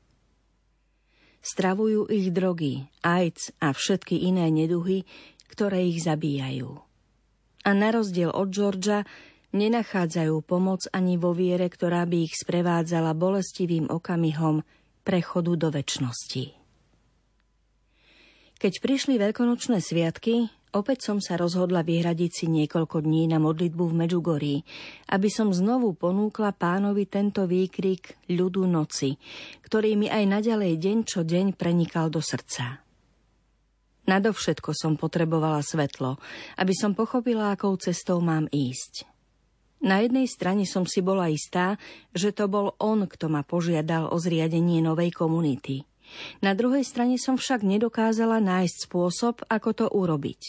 Stravujú 1.40 2.12
ich 2.12 2.36
drogy, 2.36 2.92
AIDS 3.00 3.56
a 3.64 3.72
všetky 3.72 4.28
iné 4.28 4.52
neduhy, 4.52 5.08
ktoré 5.48 5.88
ich 5.88 6.04
zabíjajú. 6.04 6.84
A 7.64 7.70
na 7.76 7.90
rozdiel 7.92 8.32
od 8.32 8.52
Georgia 8.52 9.08
nenachádzajú 9.56 10.46
pomoc 10.46 10.86
ani 10.94 11.18
vo 11.18 11.34
viere, 11.34 11.68
ktorá 11.72 12.06
by 12.06 12.28
ich 12.30 12.36
sprevádzala 12.38 13.18
bolestivým 13.18 13.90
okamihom 13.90 14.62
prechodu 15.02 15.58
do 15.58 15.68
väčšnosti. 15.74 16.54
Keď 18.60 18.74
prišli 18.84 19.16
veľkonočné 19.16 19.80
sviatky, 19.80 20.52
Opäť 20.70 21.10
som 21.10 21.18
sa 21.18 21.34
rozhodla 21.34 21.82
vyhradiť 21.82 22.30
si 22.30 22.46
niekoľko 22.46 23.02
dní 23.02 23.26
na 23.26 23.42
modlitbu 23.42 23.90
v 23.90 23.98
Medžugorí, 24.06 24.56
aby 25.10 25.26
som 25.26 25.50
znovu 25.50 25.98
ponúkla 25.98 26.54
pánovi 26.54 27.10
tento 27.10 27.50
výkrik 27.50 28.30
ľudu 28.30 28.70
noci, 28.70 29.18
ktorý 29.66 29.98
mi 29.98 30.14
aj 30.14 30.30
naďalej 30.30 30.78
deň 30.78 30.98
čo 31.10 31.26
deň 31.26 31.58
prenikal 31.58 32.14
do 32.14 32.22
srdca. 32.22 32.86
Nadovšetko 34.06 34.70
som 34.78 34.94
potrebovala 34.94 35.66
svetlo, 35.66 36.22
aby 36.62 36.74
som 36.78 36.94
pochopila, 36.94 37.50
akou 37.58 37.74
cestou 37.82 38.22
mám 38.22 38.46
ísť. 38.54 39.10
Na 39.82 40.06
jednej 40.06 40.30
strane 40.30 40.70
som 40.70 40.86
si 40.86 41.02
bola 41.02 41.34
istá, 41.34 41.82
že 42.14 42.30
to 42.30 42.46
bol 42.46 42.78
on, 42.78 43.10
kto 43.10 43.26
ma 43.26 43.42
požiadal 43.42 44.14
o 44.14 44.18
zriadenie 44.22 44.86
novej 44.86 45.18
komunity– 45.18 45.82
na 46.42 46.58
druhej 46.58 46.86
strane 46.86 47.16
som 47.20 47.36
však 47.38 47.62
nedokázala 47.66 48.42
nájsť 48.42 48.76
spôsob, 48.90 49.36
ako 49.48 49.70
to 49.76 49.86
urobiť. 49.90 50.42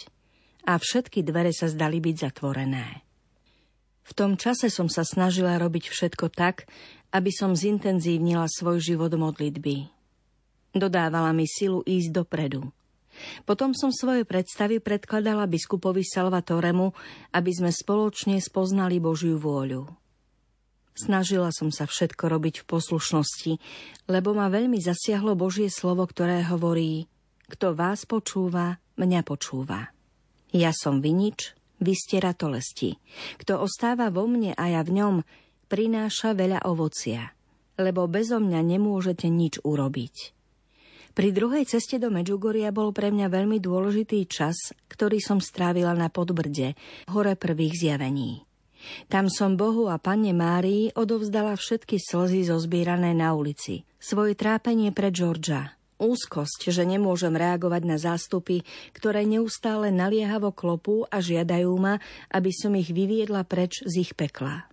A 0.68 0.76
všetky 0.76 1.24
dvere 1.24 1.52
sa 1.56 1.70
zdali 1.70 1.98
byť 1.98 2.16
zatvorené. 2.20 3.02
V 4.04 4.12
tom 4.12 4.34
čase 4.34 4.68
som 4.68 4.90
sa 4.90 5.06
snažila 5.06 5.54
robiť 5.56 5.86
všetko 5.86 6.34
tak, 6.34 6.66
aby 7.14 7.30
som 7.30 7.54
zintenzívnila 7.54 8.50
svoj 8.50 8.82
život 8.82 9.14
modlitby. 9.14 9.86
Dodávala 10.74 11.34
mi 11.34 11.46
silu 11.46 11.82
ísť 11.86 12.10
dopredu. 12.14 12.70
Potom 13.42 13.74
som 13.74 13.90
svoje 13.90 14.22
predstavy 14.22 14.78
predkladala 14.78 15.50
biskupovi 15.50 16.06
Salvatoremu, 16.06 16.94
aby 17.34 17.50
sme 17.50 17.70
spoločne 17.74 18.38
spoznali 18.38 19.02
Božiu 19.02 19.36
vôľu. 19.36 19.90
Snažila 20.94 21.54
som 21.54 21.70
sa 21.70 21.86
všetko 21.86 22.28
robiť 22.28 22.62
v 22.62 22.68
poslušnosti, 22.68 23.52
lebo 24.10 24.34
ma 24.34 24.50
veľmi 24.50 24.76
zasiahlo 24.82 25.38
Božie 25.38 25.70
slovo, 25.70 26.04
ktoré 26.04 26.44
hovorí 26.44 27.06
Kto 27.50 27.74
vás 27.74 28.04
počúva, 28.06 28.78
mňa 28.98 29.20
počúva. 29.26 29.90
Ja 30.50 30.74
som 30.74 30.98
vinič, 30.98 31.54
vy 31.80 31.94
ste 31.96 32.20
ratolesti. 32.20 32.98
Kto 33.40 33.62
ostáva 33.62 34.10
vo 34.12 34.26
mne 34.26 34.52
a 34.54 34.64
ja 34.68 34.82
v 34.82 34.98
ňom, 34.98 35.16
prináša 35.70 36.34
veľa 36.34 36.66
ovocia, 36.66 37.32
lebo 37.78 38.10
bezo 38.10 38.42
mňa 38.42 38.60
nemôžete 38.60 39.30
nič 39.30 39.62
urobiť. 39.62 40.36
Pri 41.10 41.34
druhej 41.34 41.66
ceste 41.66 41.98
do 41.98 42.06
Medžugoria 42.10 42.70
bol 42.70 42.94
pre 42.94 43.10
mňa 43.10 43.26
veľmi 43.30 43.58
dôležitý 43.58 44.30
čas, 44.30 44.70
ktorý 44.86 45.18
som 45.18 45.42
strávila 45.42 45.90
na 45.94 46.06
Podbrde, 46.06 46.78
hore 47.10 47.34
prvých 47.34 47.74
zjavení. 47.74 48.49
Tam 49.08 49.30
som 49.32 49.56
Bohu 49.58 49.88
a 49.90 50.00
Panne 50.00 50.32
Márii 50.36 50.92
odovzdala 50.94 51.56
všetky 51.56 51.98
slzy 51.98 52.48
zozbierané 52.48 53.16
na 53.16 53.32
ulici. 53.32 53.84
Svoje 54.00 54.36
trápenie 54.36 54.90
pre 54.90 55.12
Georgia. 55.12 55.76
Úzkosť, 56.00 56.72
že 56.72 56.88
nemôžem 56.88 57.36
reagovať 57.36 57.82
na 57.84 58.00
zástupy, 58.00 58.64
ktoré 58.96 59.28
neustále 59.28 59.92
naliehavo 59.92 60.48
klopú 60.48 61.04
a 61.12 61.20
žiadajú 61.20 61.72
ma, 61.76 62.00
aby 62.32 62.48
som 62.56 62.72
ich 62.72 62.88
vyviedla 62.88 63.44
preč 63.44 63.84
z 63.84 64.08
ich 64.08 64.12
pekla. 64.16 64.64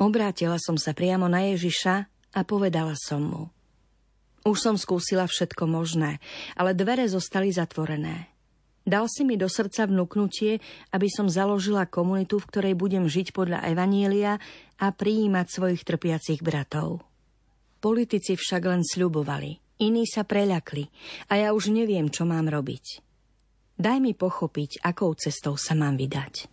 Obrátila 0.00 0.56
som 0.56 0.80
sa 0.80 0.96
priamo 0.96 1.28
na 1.28 1.52
Ježiša 1.52 1.94
a 2.32 2.40
povedala 2.48 2.96
som 2.96 3.20
mu. 3.20 3.42
Už 4.48 4.56
som 4.56 4.80
skúsila 4.80 5.28
všetko 5.28 5.68
možné, 5.68 6.22
ale 6.56 6.72
dvere 6.72 7.04
zostali 7.10 7.52
zatvorené. 7.52 8.37
Dal 8.88 9.04
si 9.12 9.20
mi 9.28 9.36
do 9.36 9.52
srdca 9.52 9.84
vnúknutie, 9.84 10.64
aby 10.96 11.12
som 11.12 11.28
založila 11.28 11.84
komunitu, 11.84 12.40
v 12.40 12.48
ktorej 12.48 12.74
budem 12.74 13.04
žiť 13.04 13.36
podľa 13.36 13.68
Evanielia 13.68 14.40
a 14.80 14.86
prijímať 14.88 15.46
svojich 15.52 15.84
trpiacich 15.84 16.40
bratov. 16.40 17.04
Politici 17.84 18.40
však 18.40 18.62
len 18.64 18.80
sľubovali, 18.80 19.60
iní 19.84 20.08
sa 20.08 20.24
preľakli 20.24 20.88
a 21.28 21.36
ja 21.36 21.48
už 21.52 21.68
neviem, 21.68 22.08
čo 22.08 22.24
mám 22.24 22.48
robiť. 22.48 23.04
Daj 23.76 23.98
mi 24.00 24.16
pochopiť, 24.16 24.80
akou 24.80 25.12
cestou 25.14 25.60
sa 25.60 25.76
mám 25.76 26.00
vydať. 26.00 26.48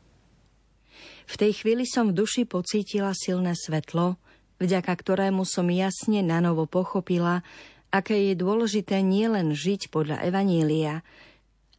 V 1.26 1.36
tej 1.40 1.64
chvíli 1.64 1.88
som 1.88 2.12
v 2.12 2.20
duši 2.20 2.44
pocítila 2.46 3.16
silné 3.16 3.56
svetlo, 3.56 4.20
vďaka 4.60 4.92
ktorému 4.92 5.48
som 5.48 5.72
jasne 5.72 6.20
nanovo 6.20 6.68
pochopila, 6.68 7.42
aké 7.96 8.30
je 8.30 8.36
dôležité 8.36 9.00
nielen 9.00 9.56
žiť 9.56 9.88
podľa 9.88 10.22
Evanília, 10.22 11.02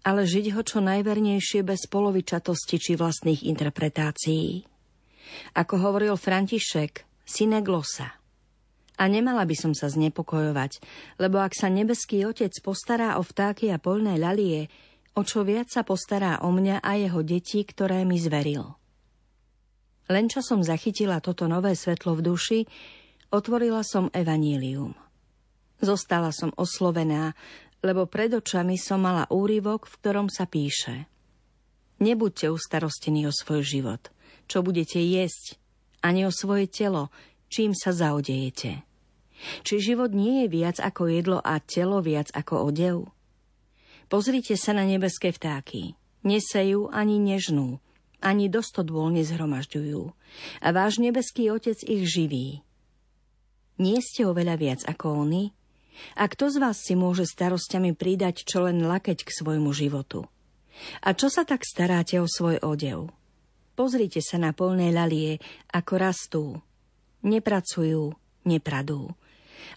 ale 0.07 0.23
žiť 0.23 0.55
ho 0.55 0.63
čo 0.63 0.79
najvernejšie 0.79 1.67
bez 1.67 1.91
polovičatosti 1.91 2.79
či 2.79 2.93
vlastných 2.95 3.43
interpretácií. 3.43 4.63
Ako 5.59 5.75
hovoril 5.83 6.15
František, 6.15 7.03
sine 7.27 7.59
glosa. 7.59 8.15
A 8.97 9.11
nemala 9.11 9.43
by 9.43 9.57
som 9.59 9.73
sa 9.75 9.91
znepokojovať, 9.91 10.79
lebo 11.19 11.43
ak 11.43 11.53
sa 11.53 11.67
nebeský 11.69 12.23
otec 12.23 12.55
postará 12.63 13.19
o 13.19 13.23
vtáky 13.27 13.69
a 13.75 13.83
poľné 13.83 14.17
ľalie, 14.17 14.71
o 15.19 15.27
čo 15.27 15.43
viac 15.43 15.69
sa 15.69 15.83
postará 15.83 16.41
o 16.47 16.55
mňa 16.55 16.81
a 16.81 16.97
jeho 16.97 17.21
deti, 17.27 17.67
ktoré 17.67 18.07
mi 18.07 18.17
zveril. 18.17 18.79
Len 20.07 20.31
čo 20.31 20.39
som 20.39 20.63
zachytila 20.63 21.19
toto 21.19 21.51
nové 21.51 21.75
svetlo 21.75 22.15
v 22.15 22.25
duši, 22.31 22.61
otvorila 23.35 23.83
som 23.83 24.07
evanílium. 24.15 24.95
Zostala 25.83 26.33
som 26.33 26.55
oslovená, 26.57 27.37
lebo 27.85 28.09
pred 28.09 28.33
očami 28.33 28.81
som 28.81 29.03
mala 29.03 29.29
úryvok, 29.29 29.89
v 29.89 29.95
ktorom 30.01 30.29
sa 30.33 30.49
píše 30.49 31.09
Nebuďte 31.97 32.53
ustarostení 32.53 33.25
o 33.25 33.33
svoj 33.33 33.65
život, 33.65 34.13
čo 34.45 34.61
budete 34.61 35.01
jesť, 35.01 35.57
ani 36.05 36.29
o 36.29 36.33
svoje 36.33 36.69
telo, 36.69 37.09
čím 37.49 37.73
sa 37.73 37.97
zaodejete. 37.97 38.85
Či 39.65 39.75
život 39.81 40.13
nie 40.13 40.45
je 40.45 40.47
viac 40.53 40.77
ako 40.77 41.09
jedlo 41.09 41.39
a 41.41 41.57
telo 41.61 42.05
viac 42.05 42.29
ako 42.37 42.69
odev? 42.69 42.97
Pozrite 44.13 44.61
sa 44.61 44.77
na 44.77 44.85
nebeské 44.85 45.33
vtáky. 45.33 45.97
Nesejú 46.21 46.93
ani 46.93 47.17
nežnú, 47.17 47.81
ani 48.21 48.53
dostodôl 48.53 49.09
nezhromažďujú. 49.17 50.03
A 50.63 50.69
váš 50.73 51.01
nebeský 51.01 51.49
otec 51.49 51.81
ich 51.81 52.05
živí. 52.07 52.61
Nie 53.77 54.01
ste 54.01 54.25
oveľa 54.25 54.57
viac 54.57 54.81
ako 54.89 55.27
oni? 55.27 55.53
A 56.17 56.29
kto 56.29 56.53
z 56.53 56.57
vás 56.61 56.81
si 56.81 56.95
môže 56.95 57.25
starosťami 57.25 57.97
pridať 57.97 58.45
čo 58.45 58.65
len 58.65 58.85
lakeť 58.85 59.27
k 59.27 59.31
svojmu 59.31 59.71
životu? 59.73 60.29
A 61.03 61.17
čo 61.17 61.33
sa 61.33 61.49
tak 61.49 61.65
staráte 61.65 62.21
o 62.21 62.29
svoj 62.29 62.61
odev? 62.61 63.09
Pozrite 63.77 64.25
sa 64.25 64.41
na 64.41 64.57
polné 64.57 64.93
lalie, 64.93 65.37
ako 65.73 65.93
rastú. 65.97 66.45
Nepracujú, 67.25 68.13
nepradú. 68.49 69.13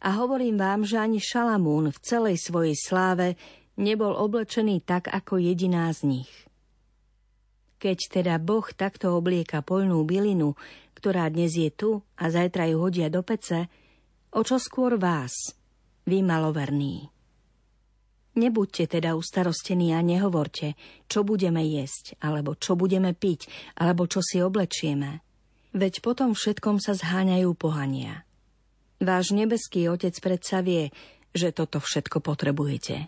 A 0.04 0.16
hovorím 0.20 0.56
vám, 0.60 0.88
že 0.88 1.00
ani 1.00 1.20
Šalamún 1.20 1.92
v 1.92 2.00
celej 2.04 2.40
svojej 2.40 2.76
sláve 2.76 3.36
nebol 3.76 4.16
oblečený 4.16 4.84
tak 4.84 5.12
ako 5.12 5.40
jediná 5.40 5.92
z 5.92 6.20
nich. 6.20 6.32
Keď 7.80 8.20
teda 8.20 8.36
Boh 8.44 8.68
takto 8.76 9.16
oblieka 9.16 9.64
poľnú 9.64 10.04
bylinu, 10.04 10.56
ktorá 11.00 11.32
dnes 11.32 11.56
je 11.56 11.72
tu 11.72 12.04
a 12.20 12.28
zajtra 12.28 12.68
ju 12.72 12.76
hodia 12.80 13.08
do 13.08 13.24
pece, 13.24 13.72
o 14.36 14.44
čo 14.44 14.60
skôr 14.60 15.00
vás– 15.00 15.32
vy 16.10 16.26
maloverní. 16.26 17.14
Nebuďte 18.34 19.00
teda 19.00 19.14
ustarostení 19.14 19.94
a 19.94 20.02
nehovorte, 20.02 20.74
čo 21.06 21.22
budeme 21.22 21.62
jesť, 21.66 22.18
alebo 22.24 22.58
čo 22.58 22.74
budeme 22.74 23.14
piť, 23.14 23.46
alebo 23.78 24.10
čo 24.10 24.26
si 24.26 24.42
oblečieme. 24.42 25.22
Veď 25.76 26.02
potom 26.02 26.34
všetkom 26.34 26.82
sa 26.82 26.98
zháňajú 26.98 27.50
pohania. 27.54 28.26
Váš 28.98 29.32
nebeský 29.32 29.86
Otec 29.88 30.18
predsa 30.18 30.66
vie, 30.66 30.90
že 31.32 31.54
toto 31.54 31.78
všetko 31.78 32.20
potrebujete. 32.26 33.08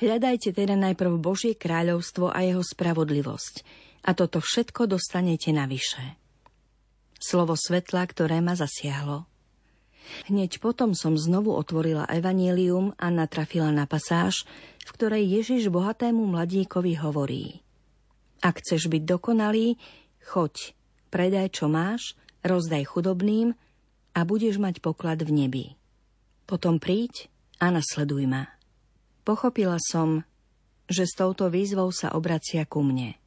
Hľadajte 0.00 0.56
teda 0.56 0.76
najprv 0.76 1.20
Božie 1.20 1.52
kráľovstvo 1.56 2.32
a 2.32 2.44
jeho 2.44 2.64
spravodlivosť 2.64 3.54
a 4.06 4.14
toto 4.14 4.38
všetko 4.40 4.86
dostanete 4.86 5.52
navyše. 5.52 6.16
Slovo 7.18 7.58
svetla, 7.58 8.06
ktoré 8.06 8.38
ma 8.40 8.54
zasiahlo. 8.54 9.26
Hneď 10.26 10.58
potom 10.62 10.94
som 10.94 11.18
znovu 11.18 11.54
otvorila 11.54 12.06
evanílium 12.06 12.94
a 12.98 13.10
natrafila 13.10 13.70
na 13.74 13.84
pasáž, 13.84 14.46
v 14.86 14.90
ktorej 14.94 15.24
Ježiš 15.42 15.68
bohatému 15.70 16.24
mladíkovi 16.26 16.98
hovorí. 16.98 17.60
Ak 18.42 18.62
chceš 18.62 18.86
byť 18.86 19.02
dokonalý, 19.02 19.80
choď, 20.22 20.76
predaj 21.10 21.58
čo 21.58 21.66
máš, 21.66 22.14
rozdaj 22.46 22.86
chudobným 22.86 23.56
a 24.14 24.20
budeš 24.22 24.62
mať 24.62 24.78
poklad 24.78 25.22
v 25.26 25.30
nebi. 25.34 25.66
Potom 26.46 26.78
príď 26.78 27.26
a 27.58 27.74
nasleduj 27.74 28.30
ma. 28.30 28.46
Pochopila 29.26 29.82
som, 29.82 30.22
že 30.86 31.02
s 31.02 31.18
touto 31.18 31.50
výzvou 31.50 31.90
sa 31.90 32.14
obracia 32.14 32.62
ku 32.62 32.86
mne. 32.86 33.18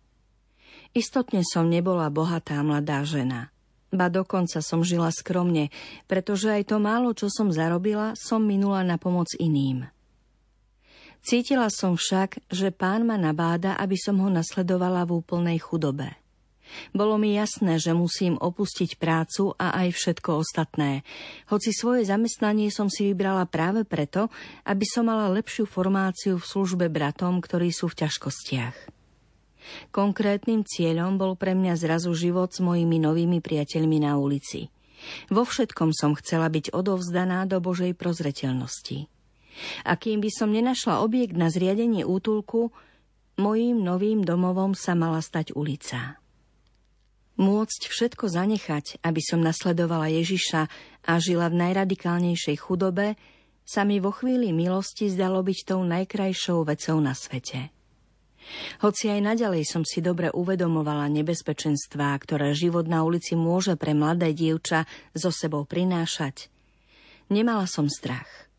Istotne 0.96 1.44
som 1.44 1.68
nebola 1.68 2.08
bohatá 2.08 2.64
mladá 2.64 3.04
žena– 3.04 3.52
Ba 3.90 4.08
dokonca 4.08 4.62
som 4.62 4.86
žila 4.86 5.10
skromne, 5.10 5.74
pretože 6.06 6.54
aj 6.54 6.70
to 6.70 6.78
málo, 6.78 7.14
čo 7.18 7.26
som 7.30 7.50
zarobila, 7.50 8.14
som 8.14 8.46
minula 8.46 8.86
na 8.86 9.02
pomoc 9.02 9.34
iným. 9.38 9.90
Cítila 11.20 11.68
som 11.68 12.00
však, 12.00 12.48
že 12.48 12.72
pán 12.72 13.04
ma 13.04 13.20
nabáda, 13.20 13.76
aby 13.76 14.00
som 14.00 14.22
ho 14.24 14.30
nasledovala 14.32 15.04
v 15.04 15.20
úplnej 15.20 15.60
chudobe. 15.60 16.16
Bolo 16.94 17.18
mi 17.18 17.34
jasné, 17.34 17.82
že 17.82 17.98
musím 17.98 18.38
opustiť 18.38 19.02
prácu 19.02 19.58
a 19.58 19.74
aj 19.84 19.90
všetko 19.90 20.30
ostatné, 20.38 21.02
hoci 21.50 21.74
svoje 21.74 22.06
zamestnanie 22.06 22.70
som 22.70 22.94
si 22.94 23.10
vybrala 23.10 23.50
práve 23.50 23.84
preto, 23.90 24.30
aby 24.70 24.86
som 24.86 25.10
mala 25.10 25.34
lepšiu 25.34 25.66
formáciu 25.66 26.38
v 26.38 26.46
službe 26.46 26.86
bratom, 26.88 27.42
ktorí 27.42 27.74
sú 27.74 27.90
v 27.90 28.06
ťažkostiach. 28.06 28.99
Konkrétnym 29.90 30.66
cieľom 30.66 31.18
bol 31.18 31.34
pre 31.40 31.58
mňa 31.58 31.74
zrazu 31.80 32.14
život 32.14 32.54
s 32.54 32.60
mojimi 32.62 33.02
novými 33.02 33.40
priateľmi 33.40 34.04
na 34.04 34.18
ulici. 34.18 34.70
Vo 35.32 35.48
všetkom 35.48 35.96
som 35.96 36.12
chcela 36.20 36.52
byť 36.52 36.76
odovzdaná 36.76 37.48
do 37.48 37.64
Božej 37.64 37.96
prozreteľnosti. 37.96 39.08
A 39.84 39.96
kým 40.00 40.24
by 40.24 40.32
som 40.32 40.52
nenašla 40.52 41.04
objekt 41.04 41.36
na 41.36 41.52
zriadenie 41.52 42.08
útulku, 42.08 42.72
mojím 43.40 43.84
novým 43.84 44.24
domovom 44.24 44.76
sa 44.76 44.96
mala 44.96 45.20
stať 45.24 45.56
ulica. 45.56 46.20
Môcť 47.40 47.82
všetko 47.88 48.28
zanechať, 48.28 49.00
aby 49.00 49.22
som 49.24 49.40
nasledovala 49.40 50.12
Ježiša 50.12 50.62
a 51.08 51.14
žila 51.24 51.48
v 51.48 51.60
najradikálnejšej 51.64 52.58
chudobe, 52.60 53.16
sa 53.64 53.88
mi 53.88 54.04
vo 54.04 54.12
chvíli 54.12 54.52
milosti 54.52 55.08
zdalo 55.08 55.40
byť 55.40 55.60
tou 55.64 55.80
najkrajšou 55.88 56.68
vecou 56.68 56.98
na 57.00 57.16
svete. 57.16 57.72
Hoci 58.84 59.12
aj 59.12 59.22
naďalej 59.24 59.64
som 59.68 59.84
si 59.88 60.04
dobre 60.04 60.30
uvedomovala 60.34 61.10
nebezpečenstvá, 61.10 62.16
ktoré 62.22 62.52
život 62.54 62.86
na 62.88 63.02
ulici 63.02 63.34
môže 63.38 63.76
pre 63.76 63.98
mladé 63.98 64.36
dievča 64.36 64.86
so 65.16 65.32
sebou 65.32 65.66
prinášať, 65.66 66.52
nemala 67.32 67.70
som 67.70 67.88
strach. 67.88 68.50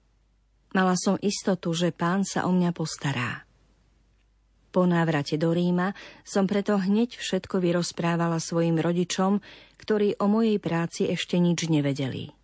Mala 0.71 0.95
som 0.95 1.19
istotu, 1.19 1.75
že 1.75 1.91
pán 1.91 2.23
sa 2.23 2.47
o 2.47 2.55
mňa 2.55 2.71
postará. 2.71 3.43
Po 4.71 4.87
návrate 4.87 5.35
do 5.35 5.51
Ríma 5.51 5.99
som 6.23 6.47
preto 6.47 6.79
hneď 6.79 7.19
všetko 7.19 7.59
vyrozprávala 7.59 8.39
svojim 8.39 8.79
rodičom, 8.79 9.43
ktorí 9.83 10.15
o 10.23 10.31
mojej 10.31 10.63
práci 10.63 11.11
ešte 11.11 11.43
nič 11.43 11.67
nevedeli. 11.67 12.40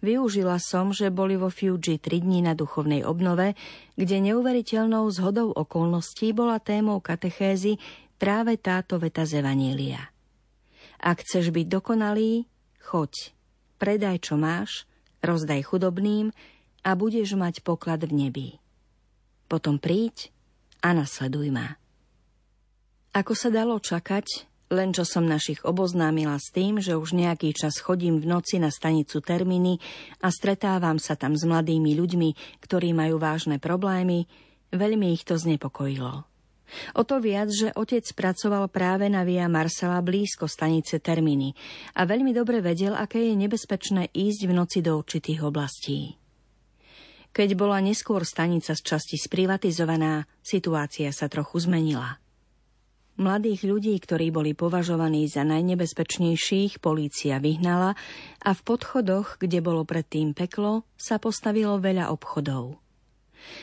Využila 0.00 0.56
som, 0.58 0.92
že 0.92 1.12
boli 1.12 1.36
vo 1.36 1.52
Fuji 1.52 2.00
tri 2.00 2.20
dní 2.20 2.44
na 2.44 2.52
duchovnej 2.56 3.04
obnove, 3.04 3.54
kde 3.94 4.16
neuveriteľnou 4.32 5.08
zhodou 5.12 5.52
okolností 5.52 6.32
bola 6.32 6.60
témou 6.60 7.00
katechézy 7.00 7.78
práve 8.16 8.56
táto 8.56 8.96
veta 8.96 9.24
z 9.28 9.44
Evanília. 9.44 10.12
Ak 11.00 11.20
chceš 11.22 11.52
byť 11.52 11.66
dokonalý, 11.68 12.48
choď, 12.80 13.36
predaj 13.76 14.24
čo 14.24 14.40
máš, 14.40 14.88
rozdaj 15.20 15.60
chudobným 15.68 16.32
a 16.82 16.90
budeš 16.96 17.36
mať 17.36 17.60
poklad 17.60 18.04
v 18.08 18.12
nebi. 18.26 18.48
Potom 19.46 19.76
príď 19.76 20.32
a 20.80 20.96
nasleduj 20.96 21.52
ma. 21.52 21.76
Ako 23.16 23.32
sa 23.32 23.48
dalo 23.48 23.80
čakať, 23.80 24.44
len 24.70 24.90
čo 24.90 25.06
som 25.06 25.22
našich 25.22 25.62
oboznámila 25.62 26.34
s 26.42 26.50
tým, 26.50 26.82
že 26.82 26.98
už 26.98 27.14
nejaký 27.14 27.54
čas 27.54 27.78
chodím 27.78 28.18
v 28.18 28.26
noci 28.26 28.58
na 28.58 28.74
stanicu 28.74 29.22
termíny 29.22 29.78
a 30.22 30.30
stretávam 30.34 30.98
sa 30.98 31.14
tam 31.14 31.38
s 31.38 31.46
mladými 31.46 31.94
ľuďmi, 31.94 32.60
ktorí 32.62 32.90
majú 32.90 33.22
vážne 33.22 33.62
problémy, 33.62 34.26
veľmi 34.74 35.14
ich 35.14 35.22
to 35.22 35.38
znepokojilo. 35.38 36.26
O 36.98 37.06
to 37.06 37.22
viac, 37.22 37.46
že 37.46 37.70
otec 37.78 38.02
pracoval 38.10 38.66
práve 38.66 39.06
na 39.06 39.22
Via 39.22 39.46
Marsala 39.46 40.02
blízko 40.02 40.50
stanice 40.50 40.98
Terminy 40.98 41.54
a 41.94 42.02
veľmi 42.02 42.34
dobre 42.34 42.58
vedel, 42.58 42.90
aké 42.90 43.22
je 43.22 43.38
nebezpečné 43.38 44.10
ísť 44.10 44.50
v 44.50 44.52
noci 44.52 44.78
do 44.82 44.98
určitých 44.98 45.46
oblastí. 45.46 46.18
Keď 47.30 47.54
bola 47.54 47.78
neskôr 47.78 48.26
stanica 48.26 48.74
z 48.74 48.82
časti 48.82 49.14
sprivatizovaná, 49.14 50.26
situácia 50.42 51.12
sa 51.14 51.30
trochu 51.30 51.62
zmenila. 51.62 52.18
Mladých 53.16 53.64
ľudí, 53.64 53.96
ktorí 53.96 54.28
boli 54.28 54.52
považovaní 54.52 55.24
za 55.24 55.40
najnebezpečnejších, 55.48 56.84
polícia 56.84 57.40
vyhnala 57.40 57.96
a 58.44 58.50
v 58.52 58.60
podchodoch, 58.60 59.40
kde 59.40 59.64
bolo 59.64 59.88
predtým 59.88 60.36
peklo, 60.36 60.84
sa 61.00 61.16
postavilo 61.16 61.80
veľa 61.80 62.12
obchodov. 62.12 62.76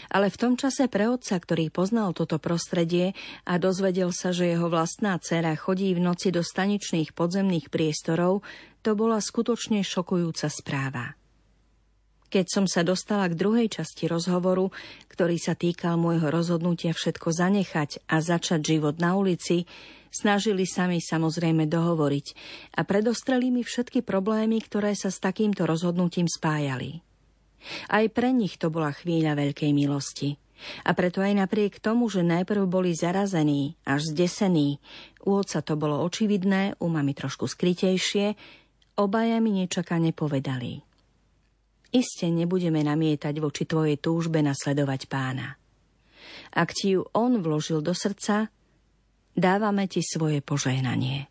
Ale 0.09 0.33
v 0.33 0.39
tom 0.41 0.53
čase 0.57 0.89
pre 0.89 1.05
otca, 1.05 1.37
ktorý 1.37 1.69
poznal 1.69 2.17
toto 2.17 2.41
prostredie 2.41 3.13
a 3.45 3.61
dozvedel 3.61 4.09
sa, 4.09 4.33
že 4.33 4.49
jeho 4.49 4.73
vlastná 4.73 5.21
dcera 5.21 5.53
chodí 5.53 5.93
v 5.93 6.01
noci 6.01 6.33
do 6.33 6.41
staničných 6.41 7.13
podzemných 7.13 7.69
priestorov, 7.69 8.41
to 8.81 8.97
bola 8.97 9.21
skutočne 9.21 9.85
šokujúca 9.85 10.49
správa. 10.49 11.13
Keď 12.34 12.50
som 12.50 12.65
sa 12.65 12.82
dostala 12.82 13.30
k 13.30 13.38
druhej 13.38 13.69
časti 13.69 14.10
rozhovoru, 14.10 14.74
ktorý 15.06 15.38
sa 15.38 15.54
týkal 15.54 16.02
môjho 16.02 16.34
rozhodnutia 16.34 16.89
všetko 16.89 17.30
zanechať 17.30 18.10
a 18.10 18.26
začať 18.26 18.74
život 18.74 18.98
na 18.98 19.13
ulici, 19.13 19.69
snažili 20.10 20.65
sa 20.65 20.89
mi 20.89 20.98
samozrejme 20.98 21.69
dohovoriť 21.69 22.28
a 22.74 22.89
predostreli 22.89 23.54
mi 23.54 23.62
všetky 23.62 24.02
problémy, 24.02 24.65
ktoré 24.65 24.98
sa 24.98 25.13
s 25.13 25.22
takýmto 25.22 25.69
rozhodnutím 25.69 26.26
spájali. 26.26 27.06
Aj 27.93 28.06
pre 28.10 28.34
nich 28.34 28.58
to 28.58 28.74
bola 28.74 28.89
chvíľa 28.98 29.38
veľkej 29.38 29.69
milosti. 29.69 30.34
A 30.89 30.98
preto 30.98 31.22
aj 31.22 31.38
napriek 31.38 31.78
tomu, 31.86 32.10
že 32.10 32.26
najprv 32.26 32.65
boli 32.65 32.98
zarazení, 32.98 33.78
až 33.86 34.10
zdesení, 34.10 34.82
u 35.22 35.38
otca 35.38 35.62
to 35.62 35.78
bolo 35.78 36.02
očividné, 36.02 36.82
u 36.82 36.89
mami 36.89 37.13
trošku 37.13 37.46
skrytejšie, 37.46 38.34
obaja 38.98 39.38
mi 39.38 39.54
nečakane 39.54 40.17
povedali– 40.17 40.82
iste 41.93 42.27
nebudeme 42.27 42.82
namietať 42.82 43.38
voči 43.38 43.63
tvojej 43.69 44.01
túžbe 44.01 44.41
nasledovať 44.41 45.06
pána. 45.06 45.56
Ak 46.53 46.73
ti 46.73 46.97
ju 46.97 47.06
on 47.13 47.41
vložil 47.41 47.82
do 47.86 47.93
srdca, 47.93 48.49
dávame 49.34 49.86
ti 49.89 50.01
svoje 50.01 50.41
požehnanie. 50.41 51.29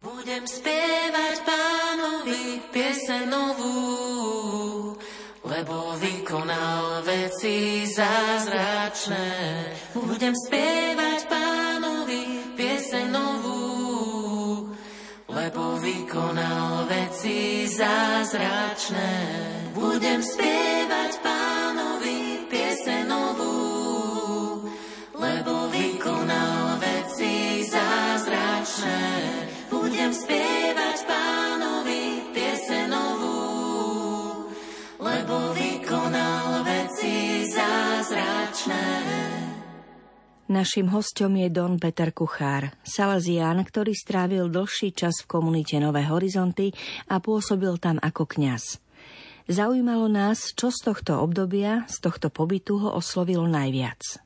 Budem 0.00 0.48
spievať 0.48 1.44
pánovi 1.44 2.64
piesenovú, 2.72 3.76
lebo 5.44 5.76
vykonal 6.00 7.04
veci 7.04 7.84
zázračné. 7.84 9.28
Budem 9.92 10.32
spievať 10.32 11.19
lebo 15.50 15.82
vykonal 15.82 16.86
veci 16.86 17.66
zázračné. 17.66 19.14
Budem 19.74 20.22
spievať 20.22 21.18
Našim 40.50 40.90
hostom 40.90 41.38
je 41.38 41.46
Don 41.46 41.78
Peter 41.78 42.10
Kuchár, 42.10 42.74
Salesián, 42.82 43.62
ktorý 43.62 43.94
strávil 43.94 44.50
dlhší 44.50 44.90
čas 44.90 45.22
v 45.22 45.38
komunite 45.38 45.78
Nové 45.78 46.02
horizonty 46.02 46.74
a 47.06 47.22
pôsobil 47.22 47.70
tam 47.78 48.02
ako 48.02 48.26
kňaz. 48.26 48.82
Zaujímalo 49.46 50.10
nás, 50.10 50.50
čo 50.58 50.74
z 50.74 50.90
tohto 50.90 51.22
obdobia, 51.22 51.86
z 51.86 52.02
tohto 52.02 52.34
pobytu 52.34 52.82
ho 52.82 52.98
oslovilo 52.98 53.46
najviac. 53.46 54.18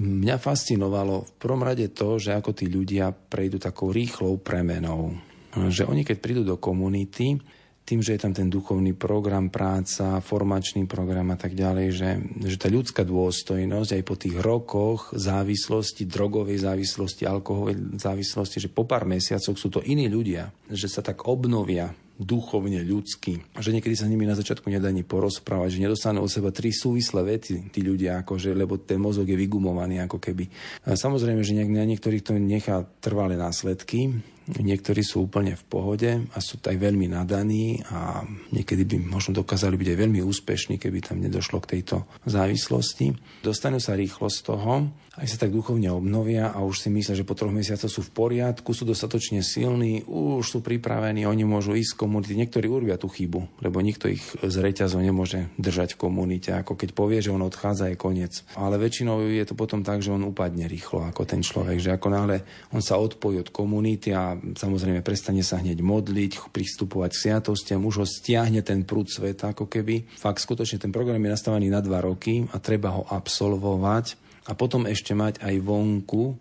Mňa 0.00 0.40
fascinovalo 0.40 1.28
v 1.28 1.32
prvom 1.36 1.60
rade 1.60 1.92
to, 1.92 2.16
že 2.16 2.32
ako 2.32 2.56
tí 2.56 2.72
ľudia 2.72 3.12
prejdú 3.12 3.60
takou 3.60 3.92
rýchlou 3.92 4.40
premenou. 4.40 5.12
Že 5.52 5.92
oni, 5.92 6.08
keď 6.08 6.16
prídu 6.24 6.40
do 6.40 6.56
komunity, 6.56 7.36
tým, 7.86 8.02
že 8.02 8.18
je 8.18 8.20
tam 8.26 8.34
ten 8.34 8.50
duchovný 8.50 8.98
program, 8.98 9.46
práca, 9.46 10.18
formačný 10.18 10.90
program 10.90 11.30
a 11.30 11.38
tak 11.38 11.54
ďalej, 11.54 11.86
že, 11.94 12.10
že 12.42 12.56
tá 12.58 12.66
ľudská 12.66 13.06
dôstojnosť 13.06 13.90
aj 13.94 14.02
po 14.02 14.18
tých 14.18 14.36
rokoch 14.42 15.14
závislosti, 15.14 16.02
drogovej 16.10 16.66
závislosti, 16.66 17.22
alkoholovej 17.22 17.94
závislosti, 17.94 18.58
že 18.58 18.74
po 18.74 18.82
pár 18.90 19.06
mesiacoch 19.06 19.54
sú 19.54 19.70
to 19.70 19.80
iní 19.86 20.10
ľudia, 20.10 20.50
že 20.66 20.90
sa 20.90 20.98
tak 20.98 21.30
obnovia 21.30 21.94
duchovne, 22.16 22.80
ľudský. 22.80 23.44
Že 23.60 23.76
niekedy 23.76 23.94
sa 23.94 24.08
s 24.08 24.12
nimi 24.12 24.24
na 24.24 24.34
začiatku 24.34 24.66
nedá 24.72 24.88
ani 24.88 25.04
porozprávať, 25.04 25.76
že 25.76 25.84
nedostanú 25.84 26.24
od 26.24 26.32
seba 26.32 26.48
tri 26.48 26.72
súvislé 26.72 27.22
vety 27.22 27.70
tí 27.70 27.80
ľudia, 27.84 28.24
akože, 28.24 28.56
lebo 28.56 28.80
ten 28.80 28.96
mozog 28.96 29.28
je 29.28 29.36
vygumovaný 29.36 30.00
ako 30.00 30.16
keby. 30.16 30.48
A 30.88 30.96
samozrejme, 30.96 31.44
že 31.44 31.54
na 31.68 31.84
niektorých 31.84 32.24
to 32.24 32.32
nechá 32.40 32.88
trvalé 33.04 33.36
následky, 33.36 34.16
Niektorí 34.46 35.02
sú 35.02 35.26
úplne 35.26 35.58
v 35.58 35.64
pohode 35.66 36.10
a 36.22 36.38
sú 36.38 36.62
aj 36.62 36.78
veľmi 36.78 37.10
nadaní 37.10 37.82
a 37.90 38.22
niekedy 38.54 38.86
by 38.86 38.96
možno 39.02 39.42
dokázali 39.42 39.74
byť 39.74 39.88
aj 39.90 39.98
veľmi 39.98 40.20
úspešní, 40.22 40.78
keby 40.78 41.02
tam 41.02 41.18
nedošlo 41.18 41.58
k 41.66 41.78
tejto 41.78 42.06
závislosti. 42.22 43.18
Dostanú 43.42 43.82
sa 43.82 43.98
rýchlo 43.98 44.30
z 44.30 44.38
toho, 44.46 44.86
aj 45.16 45.26
sa 45.32 45.40
tak 45.40 45.56
duchovne 45.56 45.88
obnovia 45.88 46.52
a 46.52 46.60
už 46.60 46.86
si 46.86 46.88
myslia, 46.92 47.16
že 47.16 47.24
po 47.24 47.32
troch 47.32 47.48
mesiacoch 47.48 47.88
sú 47.88 48.04
v 48.04 48.12
poriadku, 48.12 48.76
sú 48.76 48.84
dostatočne 48.84 49.40
silní, 49.40 50.04
už 50.04 50.44
sú 50.44 50.58
pripravení, 50.60 51.24
oni 51.24 51.48
môžu 51.48 51.72
ísť 51.72 51.96
z 51.96 52.00
komunity. 52.04 52.36
Niektorí 52.36 52.68
urobia 52.68 53.00
tú 53.00 53.08
chybu, 53.08 53.64
lebo 53.64 53.80
nikto 53.80 54.12
ich 54.12 54.20
z 54.36 54.56
reťazov 54.60 55.00
nemôže 55.00 55.48
držať 55.56 55.96
v 55.96 56.00
komunite. 56.04 56.52
Ako 56.52 56.76
keď 56.76 56.92
povie, 56.92 57.24
že 57.24 57.32
on 57.32 57.40
odchádza, 57.40 57.88
je 57.88 57.96
koniec. 57.96 58.44
Ale 58.60 58.76
väčšinou 58.76 59.24
je 59.24 59.44
to 59.48 59.56
potom 59.56 59.80
tak, 59.80 60.04
že 60.04 60.12
on 60.12 60.20
upadne 60.20 60.68
rýchlo 60.68 61.08
ako 61.08 61.24
ten 61.24 61.40
človek, 61.40 61.80
že 61.80 61.96
ako 61.96 62.08
náhle 62.12 62.44
on 62.76 62.84
sa 62.84 63.00
odpojí 63.00 63.40
od 63.40 63.48
komunity 63.48 64.12
a 64.12 64.35
samozrejme 64.56 65.00
prestane 65.02 65.40
sa 65.42 65.58
hneď 65.60 65.82
modliť, 65.82 66.52
pristupovať 66.52 67.10
k 67.12 67.20
sviatostiam, 67.26 67.82
už 67.84 68.02
ho 68.02 68.06
stiahne 68.06 68.60
ten 68.60 68.86
prúd 68.86 69.08
sveta 69.08 69.52
ako 69.52 69.68
keby. 69.68 70.06
Fakt 70.16 70.40
skutočne 70.44 70.80
ten 70.80 70.92
program 70.94 71.20
je 71.20 71.34
nastavený 71.34 71.68
na 71.68 71.84
dva 71.84 72.00
roky 72.04 72.46
a 72.52 72.60
treba 72.62 72.94
ho 72.94 73.02
absolvovať 73.08 74.18
a 74.46 74.54
potom 74.54 74.86
ešte 74.86 75.12
mať 75.12 75.42
aj 75.42 75.54
vonku 75.62 76.38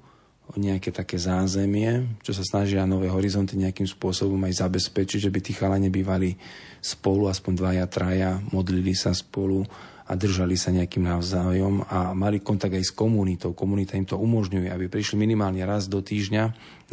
nejaké 0.54 0.94
také 0.94 1.18
zázemie, 1.18 2.22
čo 2.22 2.30
sa 2.30 2.46
snažia 2.46 2.86
Nové 2.86 3.10
horizonty 3.10 3.58
nejakým 3.58 3.90
spôsobom 3.90 4.38
aj 4.46 4.62
zabezpečiť, 4.62 5.26
že 5.26 5.34
by 5.34 5.40
tí 5.42 5.58
chalani 5.58 5.90
bývali 5.90 6.38
spolu, 6.86 7.26
aspoň 7.26 7.54
dvaja, 7.58 7.86
traja, 7.90 8.32
modlili 8.54 8.94
sa 8.94 9.10
spolu 9.10 9.66
a 10.06 10.12
držali 10.14 10.54
sa 10.54 10.70
nejakým 10.70 11.02
navzájom 11.02 11.82
a 11.90 12.14
mali 12.14 12.38
kontakt 12.46 12.78
aj 12.78 12.86
s 12.86 12.94
komunitou. 12.94 13.58
Komunita 13.58 13.98
im 13.98 14.06
to 14.06 14.22
umožňuje, 14.22 14.70
aby 14.70 14.86
prišli 14.86 15.18
minimálne 15.18 15.66
raz 15.66 15.90
do 15.90 16.06
týždňa 16.06 16.44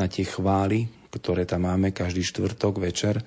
na 0.00 0.06
tie 0.08 0.24
chvály, 0.24 0.88
ktoré 1.12 1.44
tam 1.44 1.68
máme 1.68 1.92
každý 1.92 2.24
štvrtok 2.24 2.80
večer, 2.80 3.20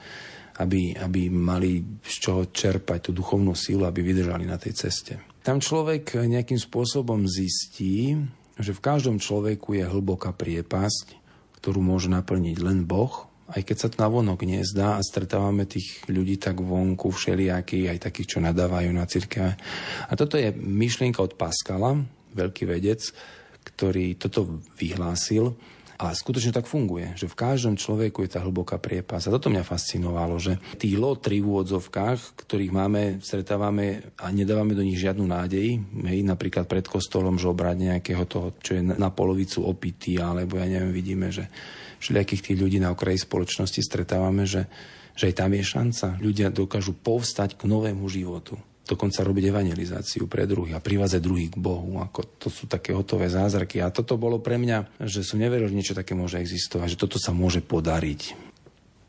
aby, 0.58 0.98
aby 0.98 1.30
mali 1.30 2.02
z 2.02 2.16
čoho 2.18 2.42
čerpať 2.50 3.10
tú 3.10 3.12
duchovnú 3.14 3.54
sílu, 3.54 3.86
aby 3.86 4.02
vydržali 4.02 4.50
na 4.50 4.58
tej 4.58 4.74
ceste. 4.74 5.22
Tam 5.46 5.62
človek 5.62 6.18
nejakým 6.18 6.58
spôsobom 6.58 7.30
zistí, 7.30 8.18
že 8.58 8.74
v 8.74 8.82
každom 8.82 9.22
človeku 9.22 9.78
je 9.78 9.86
hlboká 9.86 10.34
priepasť, 10.34 11.22
ktorú 11.62 11.86
môže 11.86 12.10
naplniť 12.10 12.58
len 12.64 12.90
Boh, 12.90 13.30
aj 13.46 13.62
keď 13.62 13.78
sa 13.78 13.88
to 13.94 14.02
na 14.02 14.10
vonok 14.10 14.42
nezdá 14.42 14.98
a 14.98 15.06
stretávame 15.06 15.70
tých 15.70 16.02
ľudí 16.10 16.42
tak 16.42 16.58
vonku, 16.58 17.14
všelijakých, 17.14 17.94
aj 17.94 18.00
takých, 18.10 18.38
čo 18.38 18.40
nadávajú 18.42 18.90
na 18.90 19.06
církev. 19.06 19.54
A 20.10 20.14
toto 20.18 20.42
je 20.42 20.50
myšlienka 20.56 21.22
od 21.22 21.38
Pascala, 21.38 21.94
veľký 22.34 22.66
vedec, 22.66 23.06
ktorý 23.62 24.18
toto 24.18 24.62
vyhlásil 24.78 25.54
a 25.96 26.12
skutočne 26.12 26.52
tak 26.52 26.68
funguje, 26.68 27.16
že 27.16 27.32
v 27.32 27.40
každom 27.40 27.80
človeku 27.80 28.28
je 28.28 28.36
tá 28.36 28.44
hlboká 28.44 28.76
priepas. 28.84 29.24
A 29.24 29.32
toto 29.32 29.48
mňa 29.48 29.64
fascinovalo, 29.64 30.36
že 30.36 30.60
tí 30.76 31.00
lotri 31.00 31.40
v 31.40 31.56
úvodzovkách, 31.56 32.36
ktorých 32.44 32.76
máme, 32.76 33.02
stretávame 33.24 34.12
a 34.20 34.28
nedávame 34.28 34.76
do 34.76 34.84
nich 34.84 35.00
žiadnu 35.00 35.24
nádej, 35.24 35.80
hej, 35.80 36.20
napríklad 36.28 36.68
pred 36.68 36.84
kostolom 36.84 37.40
žobrať 37.40 37.96
nejakého 37.96 38.28
toho, 38.28 38.48
čo 38.60 38.76
je 38.76 38.84
na 38.84 39.08
polovicu 39.08 39.64
opitý, 39.64 40.20
alebo 40.20 40.60
ja 40.60 40.68
neviem, 40.68 40.92
vidíme, 40.92 41.32
že 41.32 41.48
všelijakých 42.00 42.52
tých 42.52 42.58
ľudí 42.60 42.78
na 42.82 42.92
okraji 42.92 43.22
spoločnosti 43.22 43.82
stretávame, 43.82 44.48
že, 44.48 44.68
že 45.14 45.32
aj 45.32 45.36
tam 45.36 45.52
je 45.56 45.64
šanca. 45.64 46.08
Ľudia 46.20 46.48
dokážu 46.52 46.96
povstať 46.96 47.60
k 47.60 47.68
novému 47.68 48.06
životu 48.08 48.60
dokonca 48.86 49.26
robiť 49.26 49.50
evangelizáciu 49.50 50.30
pre 50.30 50.46
druhých 50.46 50.78
a 50.78 50.84
privázať 50.86 51.18
druhých 51.18 51.58
k 51.58 51.58
Bohu. 51.58 51.98
Ako 52.06 52.38
to 52.38 52.54
sú 52.54 52.70
také 52.70 52.94
hotové 52.94 53.34
zázraky. 53.34 53.82
A 53.82 53.90
toto 53.90 54.14
bolo 54.14 54.38
pre 54.38 54.62
mňa, 54.62 55.02
že 55.02 55.26
som 55.26 55.42
neveril, 55.42 55.66
že 55.66 55.78
niečo 55.78 55.98
také 55.98 56.14
môže 56.14 56.38
existovať, 56.38 56.94
že 56.94 57.02
toto 57.02 57.18
sa 57.18 57.34
môže 57.34 57.66
podariť. 57.66 58.38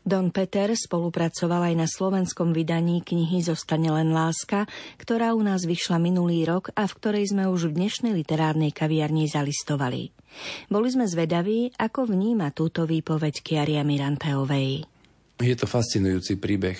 Don 0.07 0.31
Peter 0.31 0.71
spolupracoval 0.71 1.67
aj 1.67 1.75
na 1.75 1.83
slovenskom 1.83 2.55
vydaní 2.55 3.03
knihy 3.03 3.43
Zostane 3.43 3.91
len 3.91 4.15
láska, 4.15 4.63
ktorá 4.95 5.35
u 5.35 5.43
nás 5.43 5.67
vyšla 5.67 5.99
minulý 5.99 6.47
rok 6.47 6.71
a 6.79 6.87
v 6.87 6.95
ktorej 6.95 7.35
sme 7.35 7.43
už 7.51 7.67
v 7.67 7.83
dnešnej 7.83 8.15
literárnej 8.15 8.71
kaviarni 8.71 9.27
zalistovali. 9.27 10.15
Boli 10.71 10.87
sme 10.87 11.11
zvedaví, 11.11 11.75
ako 11.75 12.07
vníma 12.07 12.55
túto 12.55 12.87
výpoveď 12.87 13.43
Kiaria 13.43 13.83
Miranteovej. 13.83 14.87
Je 15.43 15.55
to 15.59 15.67
fascinujúci 15.67 16.39
príbeh, 16.39 16.79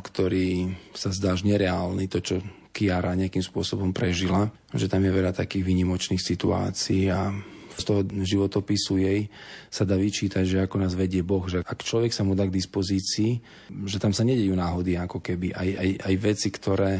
ktorý 0.00 0.72
sa 0.96 1.12
zdá 1.12 1.36
až 1.36 1.44
nereálny, 1.44 2.08
to, 2.08 2.24
čo 2.24 2.40
Kiara 2.72 3.12
nejakým 3.12 3.44
spôsobom 3.44 3.92
prežila, 3.92 4.48
že 4.72 4.88
tam 4.88 5.04
je 5.04 5.12
veľa 5.12 5.36
takých 5.36 5.60
výnimočných 5.60 6.24
situácií 6.24 7.12
a 7.12 7.36
z 7.82 7.86
toho 7.90 8.00
životopisu 8.06 9.02
jej 9.02 9.26
sa 9.66 9.82
dá 9.82 9.98
vyčítať, 9.98 10.46
že 10.46 10.62
ako 10.62 10.78
nás 10.78 10.94
vedie 10.94 11.26
Boh, 11.26 11.42
že 11.50 11.66
ak 11.66 11.82
človek 11.82 12.14
sa 12.14 12.22
mu 12.22 12.38
dá 12.38 12.46
k 12.46 12.54
dispozícii, 12.54 13.42
že 13.90 13.98
tam 13.98 14.14
sa 14.14 14.22
nedejú 14.22 14.54
náhody, 14.54 14.94
ako 14.94 15.18
keby 15.18 15.50
aj, 15.50 15.68
aj, 15.74 15.90
aj 16.06 16.14
veci, 16.22 16.48
ktoré 16.54 16.92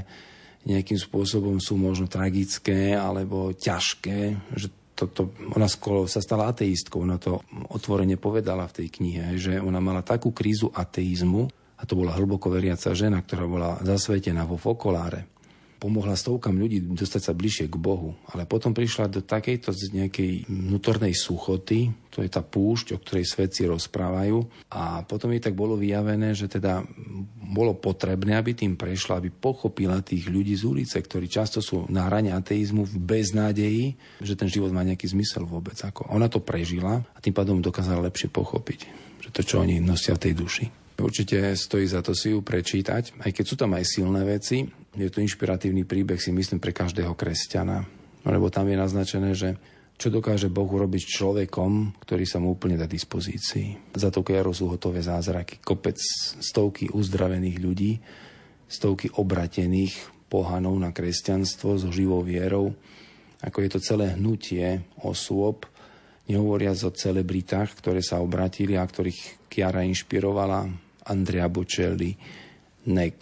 nejakým 0.66 0.98
spôsobom 0.98 1.58
sú 1.58 1.78
možno 1.78 2.06
tragické 2.10 2.94
alebo 2.94 3.54
ťažké, 3.54 4.50
že 4.58 4.68
to, 4.94 5.10
to, 5.10 5.22
ona 5.56 5.66
skoro 5.66 6.06
sa 6.06 6.22
stala 6.22 6.50
ateistkou, 6.52 7.02
ona 7.02 7.18
to 7.18 7.42
otvorene 7.74 8.20
povedala 8.20 8.68
v 8.70 8.76
tej 8.82 8.88
knihe, 9.00 9.24
že 9.40 9.58
ona 9.58 9.82
mala 9.82 10.04
takú 10.04 10.30
krízu 10.30 10.70
ateizmu, 10.70 11.50
a 11.82 11.82
to 11.82 11.98
bola 11.98 12.14
hlboko 12.14 12.46
veriaca 12.46 12.94
žena, 12.94 13.18
ktorá 13.18 13.44
bola 13.50 13.70
zasvetená 13.82 14.46
vo 14.46 14.54
fokoláre, 14.54 15.26
pomohla 15.82 16.14
stovkam 16.14 16.54
ľudí 16.54 16.78
dostať 16.94 17.22
sa 17.26 17.32
bližšie 17.34 17.66
k 17.66 17.74
Bohu. 17.74 18.14
Ale 18.30 18.46
potom 18.46 18.70
prišla 18.70 19.10
do 19.10 19.18
takejto 19.18 19.74
nejakej 19.90 20.46
vnútornej 20.46 21.10
suchoty, 21.10 21.90
to 22.06 22.22
je 22.22 22.30
tá 22.30 22.38
púšť, 22.38 22.94
o 22.94 23.02
ktorej 23.02 23.26
svedci 23.26 23.66
rozprávajú. 23.66 24.70
A 24.70 25.02
potom 25.02 25.34
jej 25.34 25.42
tak 25.42 25.58
bolo 25.58 25.74
vyjavené, 25.74 26.38
že 26.38 26.46
teda 26.46 26.86
bolo 27.50 27.74
potrebné, 27.74 28.38
aby 28.38 28.54
tým 28.54 28.78
prešla, 28.78 29.18
aby 29.18 29.34
pochopila 29.34 29.98
tých 30.06 30.30
ľudí 30.30 30.54
z 30.54 30.62
ulice, 30.70 30.96
ktorí 31.02 31.26
často 31.26 31.58
sú 31.58 31.90
na 31.90 32.06
hrane 32.06 32.30
ateizmu 32.30 32.86
v 32.86 32.96
beznádeji, 33.02 33.98
že 34.22 34.38
ten 34.38 34.46
život 34.46 34.70
má 34.70 34.86
nejaký 34.86 35.10
zmysel 35.10 35.42
vôbec. 35.50 35.74
Ako 35.82 36.06
ona 36.14 36.30
to 36.30 36.38
prežila 36.38 37.02
a 37.02 37.18
tým 37.18 37.34
pádom 37.34 37.58
dokázala 37.58 38.06
lepšie 38.06 38.30
pochopiť, 38.30 38.80
že 39.18 39.34
to, 39.34 39.42
čo 39.42 39.58
oni 39.58 39.82
nosia 39.82 40.14
v 40.14 40.22
tej 40.30 40.34
duši. 40.38 40.81
Určite 41.02 41.58
stojí 41.58 41.90
za 41.90 41.98
to 41.98 42.14
si 42.14 42.30
ju 42.30 42.46
prečítať, 42.46 43.18
aj 43.26 43.30
keď 43.34 43.44
sú 43.44 43.58
tam 43.58 43.74
aj 43.74 43.84
silné 43.84 44.22
veci. 44.22 44.62
Je 44.94 45.10
to 45.10 45.18
inšpiratívny 45.18 45.82
príbeh, 45.82 46.22
si 46.22 46.30
myslím, 46.30 46.62
pre 46.62 46.70
každého 46.70 47.18
kresťana. 47.18 47.82
Lebo 48.22 48.54
tam 48.54 48.70
je 48.70 48.76
naznačené, 48.78 49.34
že 49.34 49.58
čo 49.98 50.14
dokáže 50.14 50.46
Boh 50.50 50.66
urobiť 50.66 51.02
človekom, 51.10 51.98
ktorý 52.02 52.24
sa 52.26 52.38
mu 52.38 52.54
úplne 52.54 52.78
dá 52.78 52.86
dispozícii. 52.86 53.94
Za 53.94 54.14
to 54.14 54.22
kérou 54.22 54.54
sú 54.54 54.70
hotové 54.70 55.02
zázraky. 55.02 55.58
Kopec 55.62 55.98
stovky 56.38 56.90
uzdravených 56.90 57.58
ľudí, 57.58 57.92
stovky 58.70 59.10
obratených 59.14 59.94
pohanov 60.30 60.74
na 60.80 60.94
kresťanstvo 60.94 61.76
so 61.76 61.90
živou 61.94 62.22
vierou. 62.24 62.72
Ako 63.42 63.58
je 63.62 63.70
to 63.74 63.78
celé 63.82 64.14
hnutie 64.14 64.86
osôb, 65.02 65.66
nehovoriac 66.30 66.78
o 66.86 66.94
celebritách, 66.94 67.74
ktoré 67.78 68.00
sa 68.00 68.22
obratili 68.22 68.78
a 68.78 68.86
ktorých 68.86 69.50
Kiara 69.50 69.84
inšpirovala, 69.84 70.66
Andrea 71.08 71.48
Bocelli, 71.48 72.14
Nek, 72.90 73.18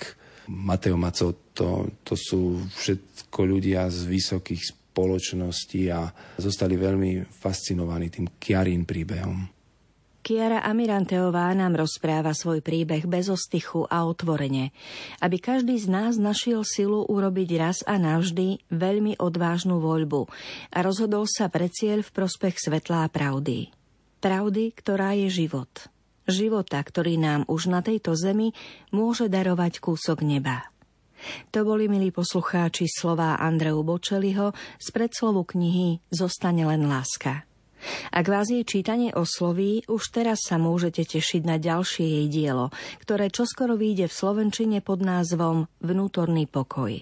Mateo 0.50 0.96
Mazotto, 0.96 2.00
to 2.02 2.14
sú 2.16 2.64
všetko 2.74 3.40
ľudia 3.46 3.86
z 3.92 4.08
vysokých 4.08 4.62
spoločností 4.90 5.86
a 5.92 6.10
zostali 6.40 6.74
veľmi 6.74 7.24
fascinovaní 7.30 8.10
tým 8.10 8.26
Kiarín 8.40 8.82
príbehom. 8.82 9.60
Kiara 10.20 10.60
Amiranteová 10.68 11.48
nám 11.56 11.80
rozpráva 11.80 12.36
svoj 12.36 12.60
príbeh 12.60 13.08
bez 13.08 13.32
ostychu 13.32 13.88
a 13.88 14.04
otvorene, 14.04 14.68
aby 15.24 15.40
každý 15.40 15.80
z 15.80 15.88
nás 15.88 16.20
našiel 16.20 16.60
silu 16.60 17.08
urobiť 17.08 17.50
raz 17.56 17.80
a 17.88 17.96
navždy 17.96 18.60
veľmi 18.68 19.16
odvážnu 19.16 19.80
voľbu 19.80 20.28
a 20.76 20.78
rozhodol 20.84 21.24
sa 21.24 21.48
pre 21.48 21.72
cieľ 21.72 22.04
v 22.04 22.12
prospech 22.12 22.60
svetlá 22.60 23.08
pravdy. 23.08 23.72
Pravdy, 24.20 24.76
ktorá 24.76 25.16
je 25.16 25.32
život 25.32 25.72
života, 26.30 26.78
ktorý 26.80 27.18
nám 27.18 27.44
už 27.50 27.68
na 27.68 27.84
tejto 27.84 28.14
zemi 28.16 28.54
môže 28.94 29.28
darovať 29.28 29.82
kúsok 29.82 30.22
neba. 30.24 30.70
To 31.52 31.68
boli, 31.68 31.84
milí 31.84 32.08
poslucháči, 32.14 32.88
slová 32.88 33.36
Andreu 33.36 33.84
Bočeliho 33.84 34.56
z 34.80 34.88
predslovu 34.88 35.44
knihy 35.44 36.00
Zostane 36.08 36.64
len 36.64 36.88
láska. 36.88 37.49
Ak 38.10 38.26
vás 38.26 38.50
jej 38.50 38.64
čítanie 38.66 39.12
osloví, 39.14 39.84
už 39.86 40.02
teraz 40.12 40.44
sa 40.44 40.56
môžete 40.56 41.06
tešiť 41.06 41.42
na 41.46 41.56
ďalšie 41.56 42.04
jej 42.04 42.26
dielo, 42.32 42.74
ktoré 43.02 43.32
čoskoro 43.32 43.76
vyjde 43.78 44.08
v 44.08 44.16
Slovenčine 44.16 44.78
pod 44.80 45.04
názvom 45.04 45.68
Vnútorný 45.80 46.48
pokoj. 46.50 46.96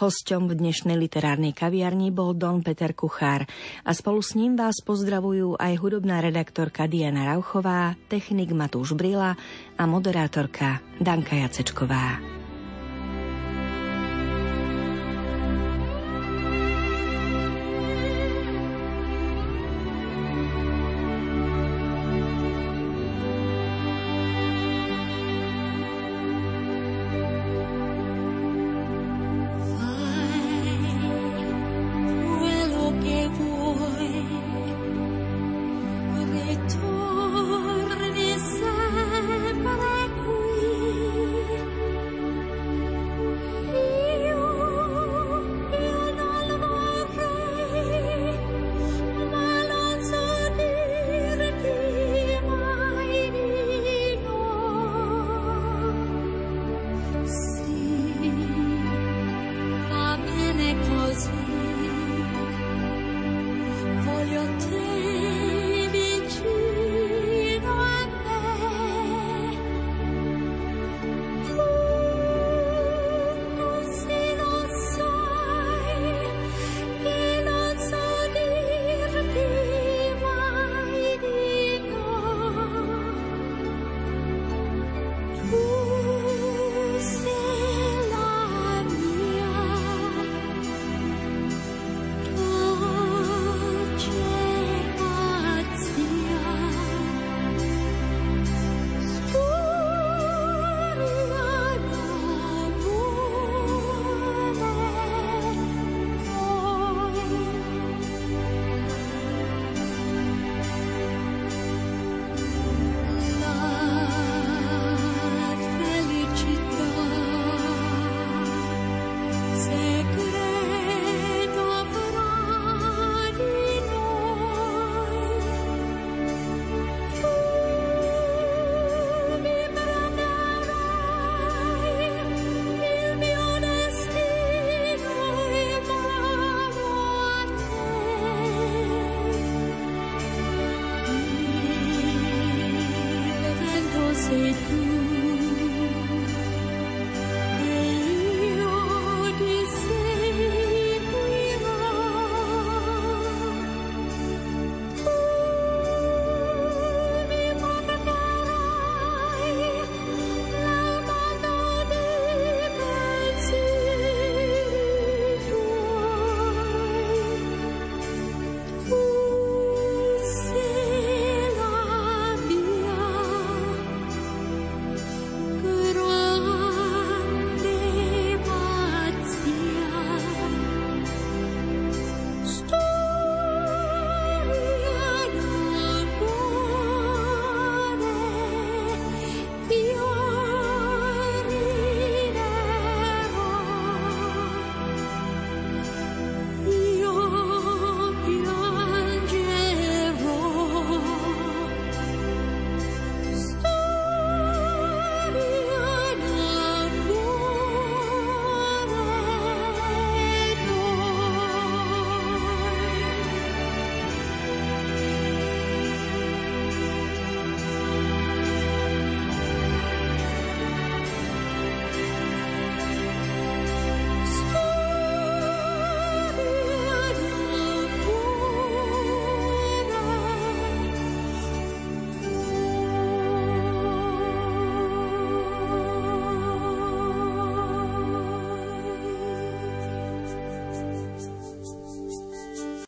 Hosťom 0.00 0.50
v 0.50 0.58
dnešnej 0.58 0.96
literárnej 0.96 1.52
kaviarni 1.54 2.14
bol 2.14 2.34
Don 2.34 2.64
Peter 2.64 2.94
Kuchár 2.94 3.44
a 3.82 3.90
spolu 3.90 4.22
s 4.22 4.38
ním 4.38 4.54
vás 4.54 4.78
pozdravujú 4.82 5.58
aj 5.58 5.72
hudobná 5.78 6.22
redaktorka 6.22 6.86
Diana 6.86 7.26
Rauchová, 7.26 7.98
technik 8.08 8.54
Matúš 8.54 8.94
Brila 8.94 9.34
a 9.76 9.82
moderátorka 9.84 10.80
Danka 11.02 11.36
Jacečková. 11.36 12.36